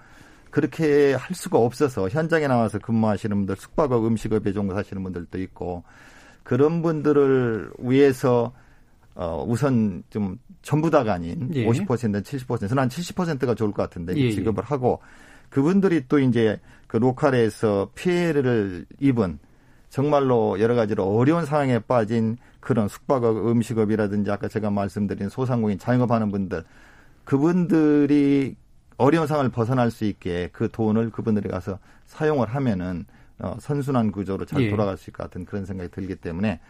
그렇게 0.50 1.14
할 1.14 1.34
수가 1.34 1.58
없어서 1.58 2.08
현장에 2.08 2.48
나와서 2.48 2.78
근무하시는 2.78 3.34
분들, 3.34 3.56
숙박업, 3.56 4.04
음식업에 4.04 4.52
종사 4.52 4.76
하시는 4.76 5.02
분들도 5.02 5.38
있고 5.42 5.84
그런 6.42 6.82
분들을 6.82 7.72
위해서 7.78 8.52
어 9.14 9.44
우선 9.46 10.02
좀 10.10 10.38
전부 10.62 10.90
다가 10.90 11.14
아닌 11.14 11.50
예. 11.54 11.66
50%는 11.66 12.22
70%는 12.22 12.78
한 12.78 12.88
70%가 12.88 13.54
좋을 13.54 13.72
것 13.72 13.82
같은데 13.82 14.14
예, 14.16 14.20
예. 14.26 14.30
지급을 14.30 14.64
하고 14.64 15.00
그분들이 15.48 16.04
또 16.08 16.18
이제 16.18 16.60
그 16.86 16.96
로컬에서 16.96 17.90
피해를 17.94 18.86
입은 19.00 19.38
정말로 19.88 20.60
여러 20.60 20.74
가지로 20.74 21.04
어려운 21.04 21.44
상황에 21.44 21.80
빠진 21.80 22.36
그런 22.60 22.88
숙박업, 22.88 23.48
음식업이라든지 23.48 24.30
아까 24.30 24.48
제가 24.48 24.70
말씀드린 24.70 25.28
소상공인 25.28 25.78
자영업 25.78 26.12
하는 26.12 26.30
분들 26.30 26.64
그분들이 27.24 28.56
어려운 28.96 29.26
상황을 29.26 29.50
벗어날 29.50 29.90
수 29.90 30.04
있게 30.04 30.50
그 30.52 30.68
돈을 30.70 31.10
그분들이 31.10 31.48
가서 31.48 31.78
사용을 32.06 32.48
하면은 32.48 33.06
어, 33.42 33.56
선순환 33.60 34.12
구조로 34.12 34.44
잘 34.44 34.62
예. 34.62 34.70
돌아갈 34.70 34.96
수 34.96 35.04
있을 35.04 35.12
것 35.12 35.24
같은 35.24 35.44
그런 35.44 35.64
생각이 35.64 35.90
들기 35.90 36.16
때문에 36.16 36.60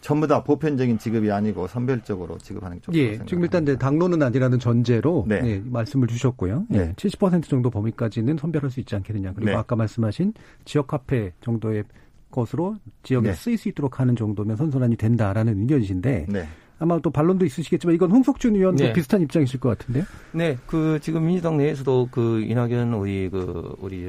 전부 0.00 0.26
다 0.26 0.42
보편적인 0.42 0.98
지급이 0.98 1.30
아니고 1.30 1.66
선별적으로 1.66 2.38
지급하는 2.38 2.78
게 2.78 2.82
좋다고 2.82 2.98
예, 2.98 3.18
지금 3.26 3.42
일단 3.42 3.64
네, 3.64 3.76
당론은 3.76 4.22
아니라는 4.22 4.58
전제로 4.58 5.24
네. 5.28 5.40
네, 5.40 5.62
말씀을 5.64 6.08
주셨고요. 6.08 6.66
네. 6.68 6.86
네. 6.86 6.92
70% 6.94 7.44
정도 7.44 7.70
범위까지는 7.70 8.38
선별할 8.38 8.70
수 8.70 8.80
있지 8.80 8.94
않겠느냐. 8.96 9.34
그리고 9.34 9.50
네. 9.50 9.56
아까 9.56 9.76
말씀하신 9.76 10.32
지역 10.64 10.92
화폐 10.92 11.32
정도의 11.42 11.84
것으로 12.30 12.76
지역에 13.02 13.28
네. 13.28 13.34
쓰일 13.34 13.58
수 13.58 13.68
있도록 13.68 14.00
하는 14.00 14.16
정도면 14.16 14.56
선순환이 14.56 14.96
된다라는 14.96 15.60
의견이신데 15.60 16.26
네. 16.30 16.48
아마 16.80 16.98
또 16.98 17.10
반론도 17.10 17.44
있으시겠지만 17.44 17.94
이건 17.94 18.10
홍석준 18.10 18.56
의원도 18.56 18.84
네. 18.84 18.92
비슷한 18.94 19.20
입장이실 19.20 19.60
것 19.60 19.78
같은데요. 19.78 20.04
네, 20.32 20.56
그 20.66 20.98
지금 21.02 21.26
민주당 21.26 21.58
내에서도 21.58 22.08
그 22.10 22.40
이낙연 22.40 22.94
우리 22.94 23.28
그 23.28 23.76
우리 23.80 24.08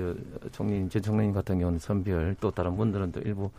총리 0.54 0.88
전 0.90 1.02
총리님 1.02 1.34
같은 1.34 1.60
경우는 1.60 1.80
선별 1.80 2.34
또 2.40 2.50
다른 2.50 2.78
분들은 2.78 3.12
또 3.12 3.20
일부 3.20 3.52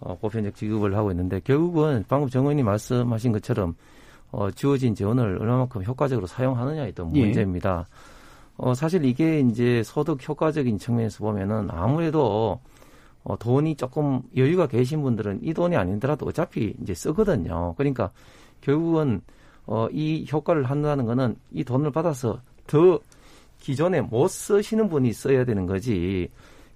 어, 0.00 0.16
보편적 0.18 0.54
지급을 0.54 0.96
하고 0.96 1.10
있는데 1.10 1.40
결국은 1.40 2.04
방금 2.08 2.30
정 2.30 2.44
의원이 2.44 2.62
말씀하신 2.62 3.32
것처럼 3.32 3.74
어, 4.30 4.50
주어진 4.50 4.94
지원을 4.94 5.38
얼마만큼 5.40 5.84
효과적으로 5.84 6.26
사용하느냐에 6.26 6.92
또 6.92 7.10
예. 7.14 7.20
문제입니다. 7.20 7.86
예. 7.88 7.94
어, 8.56 8.72
사실 8.72 9.04
이게 9.04 9.40
이제 9.40 9.82
소득 9.84 10.26
효과적인 10.26 10.78
측면에서 10.78 11.18
보면은 11.18 11.68
아무래도 11.70 12.58
어, 13.22 13.36
돈이 13.36 13.74
조금 13.74 14.22
여유가 14.36 14.66
계신 14.66 15.02
분들은 15.02 15.40
이 15.42 15.52
돈이 15.52 15.76
아니더라도 15.76 16.26
어차피 16.26 16.74
이제 16.80 16.94
쓰거든요. 16.94 17.74
그러니까 17.76 18.10
결국은 18.66 19.20
어, 19.66 19.88
이 19.92 20.26
효과를 20.30 20.64
한다는 20.64 21.06
거는 21.06 21.36
이 21.52 21.62
돈을 21.62 21.92
받아서 21.92 22.40
더 22.66 22.98
기존에 23.60 24.00
못 24.00 24.28
쓰시는 24.28 24.88
분이 24.88 25.12
써야 25.12 25.44
되는 25.44 25.66
거지. 25.66 26.28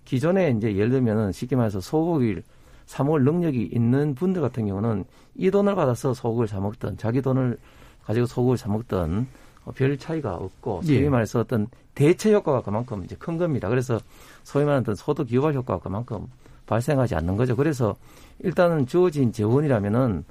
기존에 0.05 0.50
이제 0.57 0.74
예를 0.76 0.90
들면은 0.90 1.33
쉽게 1.33 1.57
말해서 1.57 1.81
소고기를 1.81 2.42
사 2.87 3.05
먹을 3.05 3.24
능력이 3.24 3.70
있는 3.72 4.14
분들 4.14 4.40
같은 4.40 4.66
경우는 4.66 5.05
이 5.37 5.50
돈을 5.50 5.74
받아서 5.74 6.14
소고기를 6.14 6.48
사 6.48 6.61
먹든 6.61 6.96
자기 6.96 7.20
돈을 7.20 7.59
가지고 8.05 8.26
소고기를 8.26 8.57
사 8.57 8.68
먹든 8.68 9.26
어, 9.64 9.72
별 9.72 9.98
차이가 9.98 10.37
없고 10.37 10.83
소위 10.83 11.05
예. 11.05 11.09
말해서 11.09 11.40
어떤 11.40 11.66
대체 11.94 12.33
효과가 12.33 12.62
그만큼 12.62 13.05
이제 13.05 13.16
큰 13.18 13.37
겁니다. 13.37 13.68
그래서 13.68 13.98
소위 14.44 14.64
말하는 14.64 14.94
소득 14.94 15.31
유발 15.31 15.55
효과가 15.55 15.81
그만큼 15.81 16.29
발생하지 16.66 17.16
않는 17.16 17.37
거죠. 17.37 17.57
그래서 17.57 17.96
일단은 18.38 18.87
주어진 18.87 19.33
재원이라면은 19.33 20.24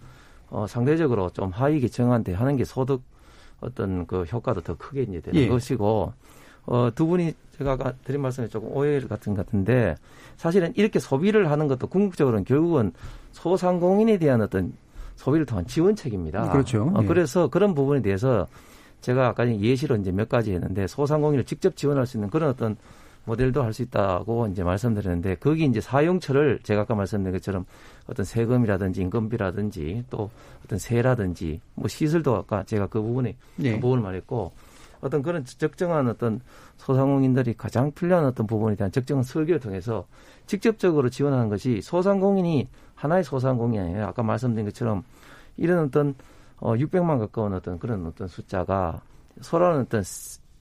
어, 0.50 0.66
상대적으로 0.68 1.30
좀 1.30 1.50
하위 1.50 1.80
계층한테 1.80 2.34
하는 2.34 2.58
게 2.58 2.66
소득 2.66 3.02
어떤 3.62 4.06
그 4.08 4.24
효과도 4.24 4.62
더 4.62 4.76
크게 4.76 5.04
이제 5.04 5.20
되는 5.20 5.40
예. 5.40 5.48
것이고 5.48 6.14
어, 6.66 6.90
두 6.94 7.08
분이 7.08 7.34
제가 7.58 7.78
드린 8.04 8.22
말씀에 8.22 8.48
조금 8.48 8.72
오해 8.72 9.00
같은 9.02 9.36
것 9.36 9.46
같은데 9.46 9.96
사실은 10.38 10.72
이렇게 10.76 11.00
소비를 11.00 11.52
하는 11.52 11.68
것도 11.68 11.88
궁극적으로는 11.88 12.46
결국은 12.46 12.94
소상공인에 13.34 14.18
대한 14.18 14.42
어떤 14.42 14.74
소비를 15.16 15.46
통한 15.46 15.68
지원책입니다. 15.68 16.52
그렇죠. 16.52 16.92
어, 16.96 17.02
예. 17.04 17.06
그래서 17.06 17.50
그런 17.50 17.76
부분에 17.76 18.02
대해서 18.02 18.48
제가 19.02 19.28
아까 19.28 19.48
예시로 19.48 19.96
이제 19.98 20.12
몇 20.12 20.30
가지 20.30 20.54
했는데 20.54 20.88
소상공인을 20.88 21.46
직접 21.46 21.76
지원할 21.76 22.06
수 22.06 22.18
있는 22.18 22.30
그런 22.30 22.50
어떤 22.50 22.78
모델도 23.26 23.62
할 23.64 23.74
수 23.74 23.84
있다고 23.84 24.48
이제 24.48 24.64
말씀드렸는데 24.64 25.36
거기 25.36 25.66
이제 25.66 25.80
사용처를 25.82 26.60
제가 26.64 26.82
아까 26.82 26.96
말씀드린 26.96 27.34
것처럼 27.34 27.66
어떤 28.08 28.26
세금이라든지 28.26 29.02
임금비라든지 29.02 30.06
또 30.10 30.30
어떤 30.66 30.80
세라든지 30.80 31.62
뭐 31.76 31.88
시설도 31.88 32.36
아까 32.36 32.64
제가 32.64 32.88
그 32.88 33.02
부분에 33.02 33.36
네. 33.58 33.74
그 33.74 33.80
부분을 33.80 34.04
말했고 34.04 34.52
어떤 35.02 35.22
그런 35.22 35.46
적정한 35.46 36.08
어떤 36.10 36.42
소상공인들이 36.78 37.54
가장 37.54 37.92
필요한 37.92 38.26
어떤 38.26 38.48
부분에 38.48 38.76
대한 38.76 38.92
적정한 38.92 39.24
설계를 39.24 39.60
통해서 39.60 40.06
직접적으로 40.46 41.10
지원하는 41.10 41.50
것이 41.50 41.82
소상공인이 41.82 42.68
하나의 42.96 43.24
소상공인이 43.24 43.80
아니라 43.80 44.08
아까 44.08 44.24
말씀드린 44.24 44.66
것처럼 44.66 45.04
이런 45.56 45.86
어떤 45.86 46.16
어 46.58 46.74
600만 46.74 47.20
가까운 47.20 47.54
어떤 47.54 47.80
그런 47.80 48.06
어떤 48.06 48.28
숫자가 48.28 49.02
서로는 49.42 49.82
어떤 49.82 50.04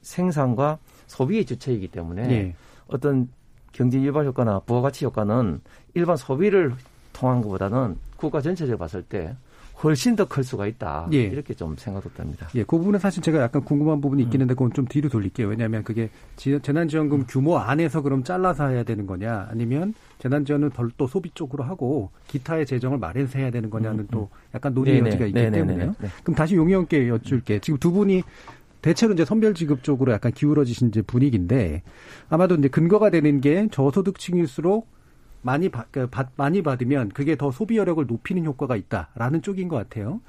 생산과 0.02 0.78
소비의 1.08 1.44
주체이기 1.44 1.88
때문에 1.88 2.26
네. 2.26 2.54
어떤 2.86 3.28
경제 3.72 4.00
유발 4.00 4.24
효과나 4.26 4.60
부가가치 4.60 5.04
효과는 5.04 5.60
일반 5.94 6.16
소비를 6.16 6.74
통한 7.12 7.42
것보다는 7.42 7.96
국가 8.16 8.40
전체적으로 8.40 8.78
봤을 8.78 9.02
때 9.02 9.34
훨씬 9.82 10.16
더 10.16 10.24
클 10.26 10.42
수가 10.42 10.66
있다. 10.66 11.08
예. 11.12 11.18
이렇게 11.22 11.54
좀 11.54 11.76
생각도 11.76 12.12
됩니다. 12.12 12.48
예, 12.56 12.64
그 12.64 12.76
부분은 12.78 12.98
사실 12.98 13.22
제가 13.22 13.40
약간 13.40 13.62
궁금한 13.62 14.00
부분이 14.00 14.24
있긴 14.24 14.40
한데 14.40 14.54
그건 14.54 14.72
좀 14.72 14.86
뒤로 14.86 15.08
돌릴게요. 15.08 15.46
왜냐하면 15.46 15.84
그게 15.84 16.10
재난지원금 16.36 17.26
규모 17.28 17.58
안에서 17.58 18.02
그럼 18.02 18.24
잘라서 18.24 18.66
해야 18.68 18.82
되는 18.82 19.06
거냐 19.06 19.46
아니면 19.50 19.94
재난지원은 20.18 20.70
별도 20.70 21.06
소비 21.06 21.30
쪽으로 21.30 21.62
하고 21.62 22.10
기타의 22.26 22.66
재정을 22.66 22.98
마련해서 22.98 23.38
해야 23.38 23.52
되는 23.52 23.70
거냐는 23.70 24.00
음, 24.00 24.08
또 24.10 24.22
음. 24.22 24.50
약간 24.52 24.74
논의의 24.74 24.98
여지가 24.98 25.26
있기 25.26 25.34
네네, 25.38 25.58
때문에요. 25.58 25.94
네네, 25.96 26.12
그럼 26.24 26.34
다시 26.34 26.56
용의원께 26.56 27.08
여쭐게. 27.08 27.60
지금 27.60 27.78
두 27.78 27.92
분이 27.92 28.24
대체로 28.82 29.12
이제 29.12 29.24
선별 29.24 29.54
지급 29.54 29.82
쪽으로 29.82 30.12
약간 30.12 30.32
기울어지신 30.32 30.88
이제 30.88 31.02
분위기인데 31.02 31.82
아마도 32.28 32.54
이제 32.54 32.68
근거가 32.68 33.10
되는 33.10 33.40
게 33.40 33.68
저소득층일수록 33.70 34.88
많이 35.42 35.68
받, 35.68 35.90
그 35.92 36.06
받, 36.08 36.30
많이 36.36 36.62
받으면 36.62 37.10
그게 37.10 37.36
더 37.36 37.50
소비 37.50 37.76
여력을 37.76 38.04
높이는 38.06 38.44
효과가 38.44 38.76
있다라는 38.76 39.42
쪽인 39.42 39.68
것 39.68 39.76
같아요. 39.76 40.20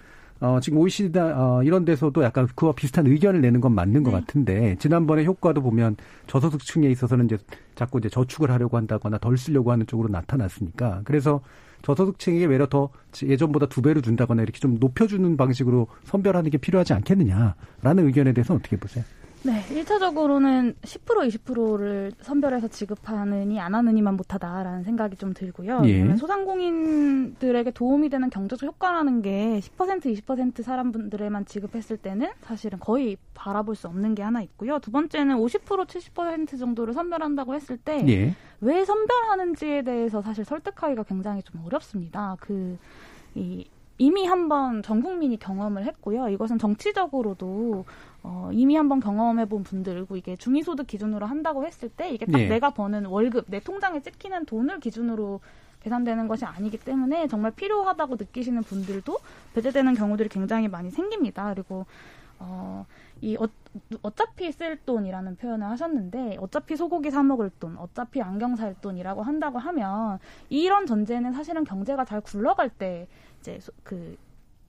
어, 0.42 0.60
지금 0.62 0.80
OECD 0.80 1.20
어, 1.20 1.62
이런 1.64 1.84
데서도 1.84 2.24
약간 2.24 2.48
그와 2.56 2.72
비슷한 2.72 3.06
의견을 3.08 3.42
내는 3.42 3.60
건 3.60 3.74
맞는 3.76 4.04
것 4.04 4.12
네. 4.12 4.20
같은데 4.20 4.76
지난번에 4.80 5.26
효과도 5.26 5.62
보면 5.62 5.98
저소득층에 6.28 6.90
있어서는 6.90 7.26
이제 7.26 7.38
자꾸 7.76 8.00
이제 8.00 8.10
저축을 8.10 8.50
하려고 8.50 8.78
한다거나 8.78 9.18
덜 9.18 9.38
쓰려고 9.38 9.72
하는 9.72 9.86
쪽으로 9.86 10.10
나타났으니까 10.10 11.02
그래서 11.04 11.42
저소득층에게 11.82 12.46
외려 12.46 12.68
더 12.68 12.90
예전보다 13.22 13.68
두 13.68 13.82
배로 13.82 14.02
준다거나 14.02 14.44
이렇게 14.44 14.60
좀 14.60 14.78
높여주는 14.80 15.36
방식으로 15.38 15.88
선별하는 16.06 16.50
게 16.52 16.58
필요하지 16.58 16.94
않겠느냐라는 16.94 18.06
의견에 18.06 18.34
대해서 18.34 18.54
어떻게 18.54 18.78
보세요? 18.78 19.04
네, 19.42 19.64
1차적으로는 19.70 20.76
10% 20.82 21.44
20%를 21.46 22.12
선별해서 22.22 22.68
지급하느니 22.68 23.60
안 23.60 23.74
하느니만 23.74 24.18
못하다라는 24.18 24.84
생각이 24.84 25.16
좀 25.16 25.34
들고요. 25.34 25.82
예. 25.86 26.16
소상공인들에게 26.18 27.72
도움이 27.72 28.10
되는 28.10 28.30
경제적 28.30 28.68
효과라는 28.68 29.22
게 29.22 29.62
10% 29.62 30.02
20% 30.04 30.62
사람분들에만 30.62 31.46
지급했을 31.46 31.98
때는 31.98 32.30
사실은 32.42 32.80
거의 32.80 33.16
바라볼 33.34 33.76
수 33.76 33.88
없는 33.88 34.14
게 34.14 34.24
하나 34.24 34.42
있고요. 34.42 34.80
두 34.80 34.92
번째는 34.92 35.38
50% 35.38 35.88
70% 35.88 36.60
정도를 36.60 36.94
선별한다고 36.94 37.56
했을 37.56 37.78
때왜 37.78 38.36
예. 38.62 38.86
선별하는지에 38.86 39.84
대해서 39.84 40.22
사실 40.22 40.44
설득하기가 40.44 41.04
굉장히 41.04 41.42
좀 41.44 41.64
어렵습니다. 41.66 42.36
그이 42.42 43.70
이미 44.00 44.26
한 44.26 44.48
번 44.50 44.82
전 44.82 45.02
국민이 45.02 45.38
경험을 45.38 45.86
했고요. 45.86 46.30
이것은 46.30 46.58
정치적으로도 46.58 47.86
어, 48.24 48.50
이미 48.54 48.76
한번 48.76 49.00
경험해본 49.00 49.64
분들고 49.64 50.16
이게 50.18 50.36
중위소득 50.36 50.88
기준으로 50.88 51.26
한다고 51.26 51.66
했을 51.66 51.90
때 51.90 52.10
이게 52.10 52.26
딱 52.26 52.38
네. 52.38 52.48
내가 52.48 52.72
버는 52.72 53.06
월급 53.06 53.46
내 53.50 53.60
통장에 53.60 54.02
찍히는 54.02 54.46
돈을 54.46 54.80
기준으로 54.80 55.42
계산되는 55.84 56.28
것이 56.28 56.46
아니기 56.46 56.78
때문에 56.78 57.28
정말 57.28 57.52
필요하다고 57.52 58.16
느끼시는 58.16 58.64
분들도 58.64 59.18
배제되는 59.54 59.94
경우들이 59.94 60.30
굉장히 60.30 60.68
많이 60.68 60.90
생깁니다. 60.92 61.54
그리고 61.54 61.86
어, 62.40 62.86
이 63.22 63.36
어, 63.38 63.48
어차피 64.02 64.52
쓸 64.52 64.78
돈이라는 64.86 65.36
표현을 65.36 65.68
하셨는데 65.68 66.38
어차피 66.40 66.76
소고기 66.76 67.12
사 67.12 67.22
먹을 67.22 67.52
돈, 67.60 67.78
어차피 67.78 68.22
안경 68.22 68.56
살 68.56 68.76
돈이라고 68.82 69.22
한다고 69.24 69.60
하면 69.60 70.20
이런 70.50 70.86
전제는 70.86 71.34
사실은 71.34 71.64
경제가 71.66 72.06
잘 72.06 72.22
굴러갈 72.22 72.70
때 72.70 73.08
이제 73.40 73.60
그 73.84 74.18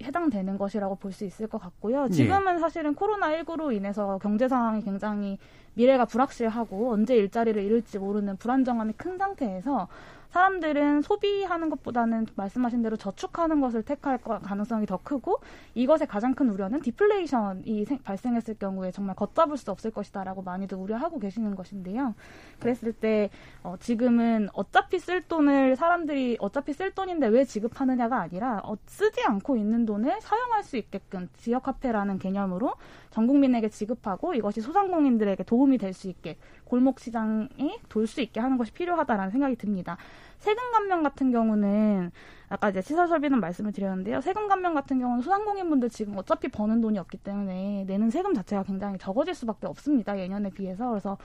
해당되는 0.02 0.56
것이라고 0.56 0.96
볼 0.96 1.12
수 1.12 1.24
있을 1.24 1.46
것 1.46 1.58
같고요. 1.58 2.06
예. 2.06 2.12
지금은 2.12 2.54
네. 2.54 2.60
사실은 2.60 2.94
코로나19로 2.94 3.74
인해서 3.74 4.18
경제 4.22 4.48
상황이 4.48 4.82
굉장히 4.82 5.38
미래가 5.74 6.04
불확실하고 6.06 6.92
언제 6.92 7.16
일자리를 7.16 7.62
잃을지 7.62 7.98
모르는 7.98 8.36
불안정함이 8.36 8.94
큰 8.96 9.18
상태에서 9.18 9.88
사람들은 10.30 11.02
소비하는 11.02 11.70
것보다는 11.70 12.26
말씀하신 12.36 12.82
대로 12.82 12.96
저축하는 12.96 13.60
것을 13.60 13.82
택할 13.82 14.18
가능성이 14.18 14.86
더 14.86 14.96
크고 14.96 15.40
이것의 15.74 16.06
가장 16.08 16.34
큰 16.34 16.48
우려는 16.50 16.80
디플레이션이 16.80 17.84
발생했을 18.04 18.54
경우에 18.54 18.92
정말 18.92 19.16
걷잡을 19.16 19.56
수 19.56 19.70
없을 19.70 19.90
것이다라고 19.90 20.42
많이들 20.42 20.78
우려하고 20.78 21.18
계시는 21.18 21.56
것인데요. 21.56 22.14
그랬을 22.60 22.92
때 22.92 23.30
어, 23.62 23.76
지금은 23.80 24.48
어차피 24.52 24.98
쓸 24.98 25.22
돈을 25.22 25.76
사람들이 25.76 26.36
어차피 26.40 26.72
쓸 26.72 26.92
돈인데 26.92 27.26
왜 27.28 27.44
지급하느냐가 27.44 28.20
아니라 28.20 28.60
어, 28.64 28.76
쓰지 28.86 29.22
않고 29.24 29.56
있는 29.56 29.84
돈을 29.84 30.20
사용할 30.20 30.62
수 30.62 30.76
있게끔 30.76 31.28
지역 31.36 31.66
화폐라는 31.66 32.18
개념으로 32.18 32.74
전 33.10 33.26
국민에게 33.26 33.68
지급하고 33.68 34.34
이것이 34.34 34.60
소상공인들에게 34.60 35.42
도움이 35.44 35.78
될 35.78 35.90
수 35.92 36.08
있게 36.08 36.38
골목 36.64 37.00
시장에 37.00 37.78
돌수 37.88 38.20
있게 38.20 38.38
하는 38.38 38.56
것이 38.56 38.72
필요하다라는 38.72 39.30
생각이 39.32 39.56
듭니다. 39.56 39.96
세금 40.38 40.70
감면 40.72 41.02
같은 41.02 41.32
경우는 41.32 42.12
아까 42.48 42.70
이제 42.70 42.80
시설 42.80 43.08
설비는 43.08 43.40
말씀을 43.40 43.72
드렸는데요. 43.72 44.20
세금 44.20 44.46
감면 44.48 44.74
같은 44.74 45.00
경우는 45.00 45.22
소상공인분들 45.22 45.90
지금 45.90 46.16
어차피 46.16 46.48
버는 46.48 46.80
돈이 46.80 46.98
없기 46.98 47.18
때문에 47.18 47.84
내는 47.88 48.10
세금 48.10 48.34
자체가 48.34 48.62
굉장히 48.62 48.98
적어질 48.98 49.34
수밖에 49.34 49.66
없습니다. 49.66 50.18
예년에 50.18 50.50
비해서 50.50 50.90
그래서 50.90 51.18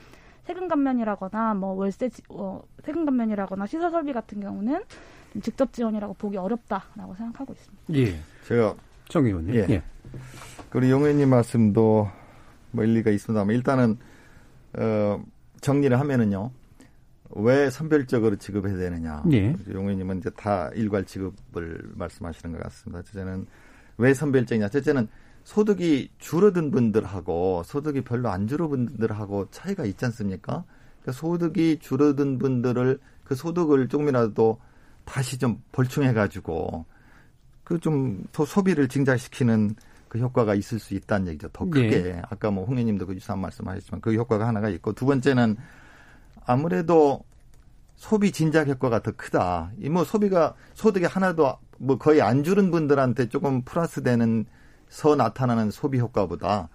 세금 0.46 0.68
감면이라거나 0.68 1.54
뭐 1.54 1.74
월세 1.74 2.10
어, 2.30 2.62
세금 2.84 3.06
감면이라거나 3.06 3.68
시설 3.68 3.92
설비 3.92 4.14
같은 4.14 4.40
경우는 4.42 4.84
직접 5.42 5.72
지원이라고 5.74 6.16
보기 6.16 6.38
어렵다라고 6.38 7.14
생각하고 7.16 7.54
있습니다. 7.54 7.84
예, 7.94 8.16
제가 8.48 8.76
정 9.10 9.26
의원님. 9.26 9.56
예. 9.56 9.66
예. 9.70 9.84
우리 10.76 10.92
용 10.92 11.04
의원님 11.04 11.30
말씀도 11.30 12.10
뭐 12.72 12.84
일리가 12.84 13.10
있습니다만 13.10 13.56
일단은 13.56 13.98
어, 14.78 15.24
정리를 15.62 15.98
하면은요. 15.98 16.52
왜 17.38 17.70
선별적으로 17.70 18.36
지급해야 18.36 18.76
되느냐. 18.76 19.24
예. 19.32 19.56
용 19.72 19.86
의원님은 19.86 20.18
이제 20.18 20.30
다 20.32 20.70
일괄 20.76 21.06
지급을 21.06 21.92
말씀하시는 21.96 22.54
것 22.54 22.62
같습니다. 22.64 23.02
첫째는 23.04 23.46
왜 23.98 24.14
선별적이냐. 24.14 24.68
첫째는 24.68 25.08
소득이 25.46 26.10
줄어든 26.18 26.72
분들하고 26.72 27.64
소득이 27.64 28.02
별로 28.02 28.30
안 28.30 28.46
줄어든 28.46 28.86
분들하고 28.86 29.48
차이가 29.52 29.86
있지 29.86 30.04
않습니까? 30.04 30.66
그러니까 31.02 31.12
소득이 31.14 31.80
줄어든 31.80 32.38
분들을 32.38 33.00
그 33.24 33.34
소득을 33.34 33.88
조금이라도 33.88 34.60
다시 35.06 35.38
좀 35.38 35.62
벌충해가지고 35.72 36.86
그 37.64 37.80
좀 37.80 38.26
소비를 38.34 38.90
증자시키는 38.90 39.76
그 40.08 40.20
효과가 40.20 40.56
있을 40.56 40.80
수 40.80 40.94
있다는 40.94 41.28
얘기죠. 41.30 41.50
더 41.50 41.66
크게. 41.66 42.04
네. 42.04 42.22
아까 42.30 42.52
뭐 42.52 42.66
홍님도 42.66 43.08
그 43.08 43.16
유사한 43.16 43.40
말씀하셨지만 43.42 44.02
그 44.02 44.14
효과가 44.14 44.48
하나가 44.48 44.70
있고 44.70 44.94
두 44.94 45.06
번째는 45.06 45.58
아무래도 46.46 47.24
소비 47.96 48.32
진작 48.32 48.68
효과가 48.68 49.02
더 49.02 49.12
크다. 49.12 49.72
이 49.82 49.90
뭐 49.90 50.04
소비가 50.04 50.54
소득이 50.74 51.06
하나도 51.06 51.58
뭐 51.78 51.98
거의 51.98 52.22
안 52.22 52.44
줄은 52.44 52.72
분들한테 52.72 53.30
조금 53.30 53.62
플러스 53.64 54.04
되는 54.04 54.46
서 54.90 55.16
나타나는 55.16 55.72
소비 55.72 56.00
효과보다 56.00 56.70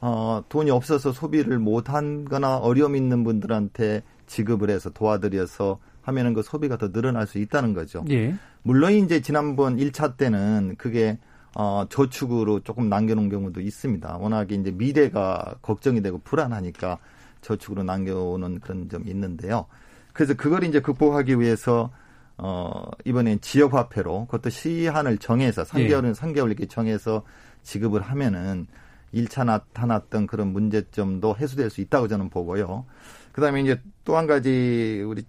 어 0.00 0.42
돈이 0.48 0.70
없어서 0.70 1.12
소비를 1.12 1.58
못 1.58 1.90
한거나 1.90 2.56
어려움 2.58 2.96
있는 2.96 3.24
분들한테 3.24 4.02
지급을 4.26 4.70
해서 4.70 4.88
도와드려서 4.90 5.78
하면은 6.02 6.32
그 6.32 6.42
소비가 6.42 6.78
더 6.78 6.90
늘어날 6.92 7.26
수 7.26 7.38
있다는 7.38 7.74
거죠. 7.74 8.04
예. 8.10 8.34
물론 8.62 8.92
이제 8.92 9.20
지난번 9.20 9.76
1차 9.76 10.16
때는 10.16 10.76
그게 10.78 11.18
어, 11.54 11.84
저축으로 11.88 12.60
조금 12.60 12.88
남겨놓은 12.88 13.28
경우도 13.28 13.60
있습니다. 13.60 14.16
워낙에 14.18 14.54
이제 14.54 14.70
미래가 14.70 15.56
걱정이 15.62 16.00
되고 16.02 16.18
불안하니까 16.18 16.98
저축으로 17.40 17.82
남겨오는 17.82 18.60
그런 18.60 18.88
점이 18.88 19.10
있는데요. 19.10 19.66
그래서 20.12 20.34
그걸 20.34 20.64
이제 20.64 20.80
극복하기 20.80 21.40
위해서 21.40 21.90
어, 22.36 22.84
이번엔 23.04 23.40
지역화폐로 23.40 24.26
그것도 24.26 24.50
시한을 24.50 25.18
정해서 25.18 25.62
3개월은 25.64 26.08
예. 26.08 26.12
3개월 26.12 26.46
이렇게 26.46 26.66
정해서 26.66 27.22
지급을 27.62 28.00
하면은 28.00 28.66
1차 29.12 29.44
나타났던 29.44 30.26
그런 30.26 30.48
문제점도 30.52 31.36
해소될 31.36 31.68
수 31.70 31.80
있다고 31.80 32.08
저는 32.08 32.30
보고요. 32.30 32.86
그 33.32 33.40
다음에 33.40 33.60
이제 33.60 33.80
또 34.04 34.16
한 34.16 34.26
가지 34.26 35.04
우리 35.06 35.24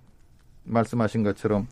말씀하신 0.64 1.24
것처럼 1.24 1.68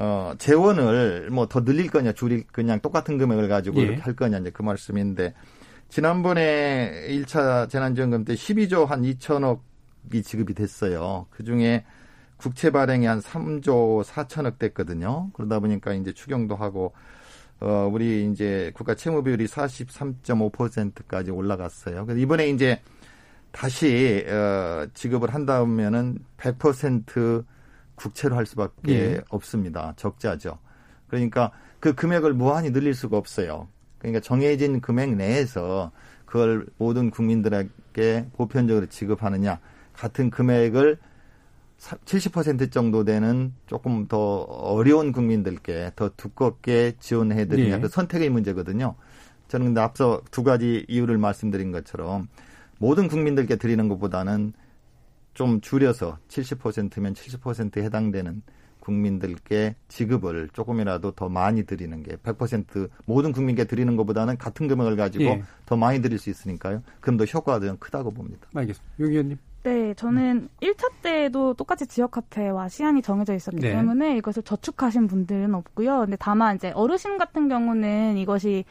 어, 0.00 0.32
재원을 0.38 1.28
뭐 1.30 1.46
더 1.46 1.64
늘릴 1.64 1.90
거냐, 1.90 2.12
줄일 2.12 2.44
그냥 2.52 2.80
똑같은 2.80 3.18
금액을 3.18 3.48
가지고 3.48 3.80
예. 3.80 3.84
이렇게 3.84 4.00
할 4.00 4.14
거냐, 4.14 4.38
이제 4.38 4.50
그 4.50 4.62
말씀인데, 4.62 5.34
지난번에 5.88 7.08
1차 7.08 7.68
재난지원금 7.68 8.24
때 8.24 8.34
12조 8.34 8.86
한 8.86 9.02
2천억이 9.02 10.22
지급이 10.24 10.54
됐어요. 10.54 11.26
그 11.30 11.42
중에 11.42 11.84
국채 12.36 12.70
발행이 12.70 13.06
한 13.06 13.20
3조 13.20 14.04
4천억 14.04 14.58
됐거든요. 14.60 15.30
그러다 15.32 15.58
보니까 15.58 15.92
이제 15.94 16.12
추경도 16.12 16.54
하고, 16.54 16.92
어, 17.60 17.90
우리 17.92 18.30
이제 18.30 18.70
국가 18.74 18.94
채무 18.94 19.24
비율이 19.24 19.46
43.5%까지 19.46 21.32
올라갔어요. 21.32 22.06
그래서 22.06 22.20
이번에 22.20 22.48
이제 22.50 22.80
다시, 23.50 24.24
어, 24.28 24.86
지급을 24.94 25.34
한다면은 25.34 26.18
100% 26.36 27.44
국채로 27.98 28.36
할 28.36 28.46
수밖에 28.46 28.92
예. 28.92 29.20
없습니다. 29.28 29.92
적자죠. 29.96 30.58
그러니까 31.08 31.50
그 31.80 31.94
금액을 31.94 32.32
무한히 32.34 32.72
늘릴 32.72 32.94
수가 32.94 33.16
없어요. 33.16 33.68
그러니까 33.98 34.20
정해진 34.20 34.80
금액 34.80 35.16
내에서 35.16 35.90
그걸 36.24 36.66
모든 36.78 37.10
국민들에게 37.10 38.28
보편적으로 38.36 38.86
지급하느냐 38.86 39.60
같은 39.92 40.30
금액을 40.30 40.98
70% 41.78 42.72
정도 42.72 43.04
되는 43.04 43.54
조금 43.66 44.08
더 44.08 44.42
어려운 44.42 45.12
국민들께 45.12 45.92
더 45.94 46.10
두껍게 46.16 46.94
지원해 46.98 47.46
드리냐 47.46 47.76
예. 47.76 47.80
그 47.80 47.88
선택의 47.88 48.30
문제거든요. 48.30 48.94
저는 49.48 49.66
근데 49.66 49.80
앞서 49.80 50.20
두 50.30 50.42
가지 50.42 50.84
이유를 50.88 51.18
말씀드린 51.18 51.72
것처럼 51.72 52.28
모든 52.78 53.08
국민들께 53.08 53.56
드리는 53.56 53.88
것보다는 53.88 54.52
좀 55.38 55.60
줄여서 55.60 56.18
70%면 56.26 57.14
70%에 57.14 57.84
해당되는 57.84 58.42
국민들께 58.80 59.76
지급을 59.86 60.48
조금이라도 60.52 61.12
더 61.12 61.28
많이 61.28 61.64
드리는 61.64 62.02
게 62.02 62.16
100% 62.16 62.90
모든 63.04 63.30
국민께 63.30 63.62
드리는 63.62 63.94
것보다는 63.94 64.36
같은 64.36 64.66
금액을 64.66 64.96
가지고 64.96 65.24
예. 65.24 65.42
더 65.64 65.76
많이 65.76 66.02
드릴 66.02 66.18
수 66.18 66.28
있으니까요. 66.28 66.82
그럼 67.00 67.18
더 67.18 67.24
효과가 67.24 67.64
더 67.64 67.76
크다고 67.78 68.10
봅니다. 68.10 68.48
알겠습니다. 68.52 68.94
용 68.98 69.10
의원님. 69.10 69.38
네, 69.62 69.94
저는 69.94 70.48
1차 70.60 70.90
때도 71.02 71.54
똑같이 71.54 71.86
지역화폐와 71.86 72.68
시한이 72.68 73.02
정해져 73.02 73.34
있었기 73.34 73.60
네. 73.60 73.70
때문에 73.70 74.16
이것을 74.16 74.42
저축하신 74.42 75.06
분들은 75.06 75.54
없고요. 75.54 76.00
근데 76.00 76.16
다만 76.18 76.56
이제 76.56 76.72
어르신 76.72 77.16
같은 77.16 77.48
경우는 77.48 78.16
이것이 78.16 78.64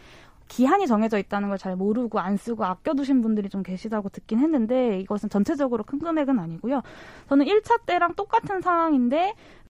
기한이 0.48 0.88
정해져 0.88 1.18
있다는 1.18 1.50
걸 1.50 1.58
잘 1.58 1.76
모르고 1.76 2.20
안 2.20 2.38
쓰고 2.38 2.64
아껴두신 2.66 3.22
분들이 3.22 3.50
좀 3.50 3.64
계시다고 3.64 4.10
듣긴 4.10 4.40
했는데 4.40 5.00
이것은 5.00 5.30
전체적으로 5.30 5.84
큰 5.84 6.00
금액은 6.00 6.38
아니고요. 6.40 6.82
저는 7.30 7.46
1차 7.46 7.86
때랑 7.86 8.14
똑같은 8.16 8.62
상황인데 8.62 9.34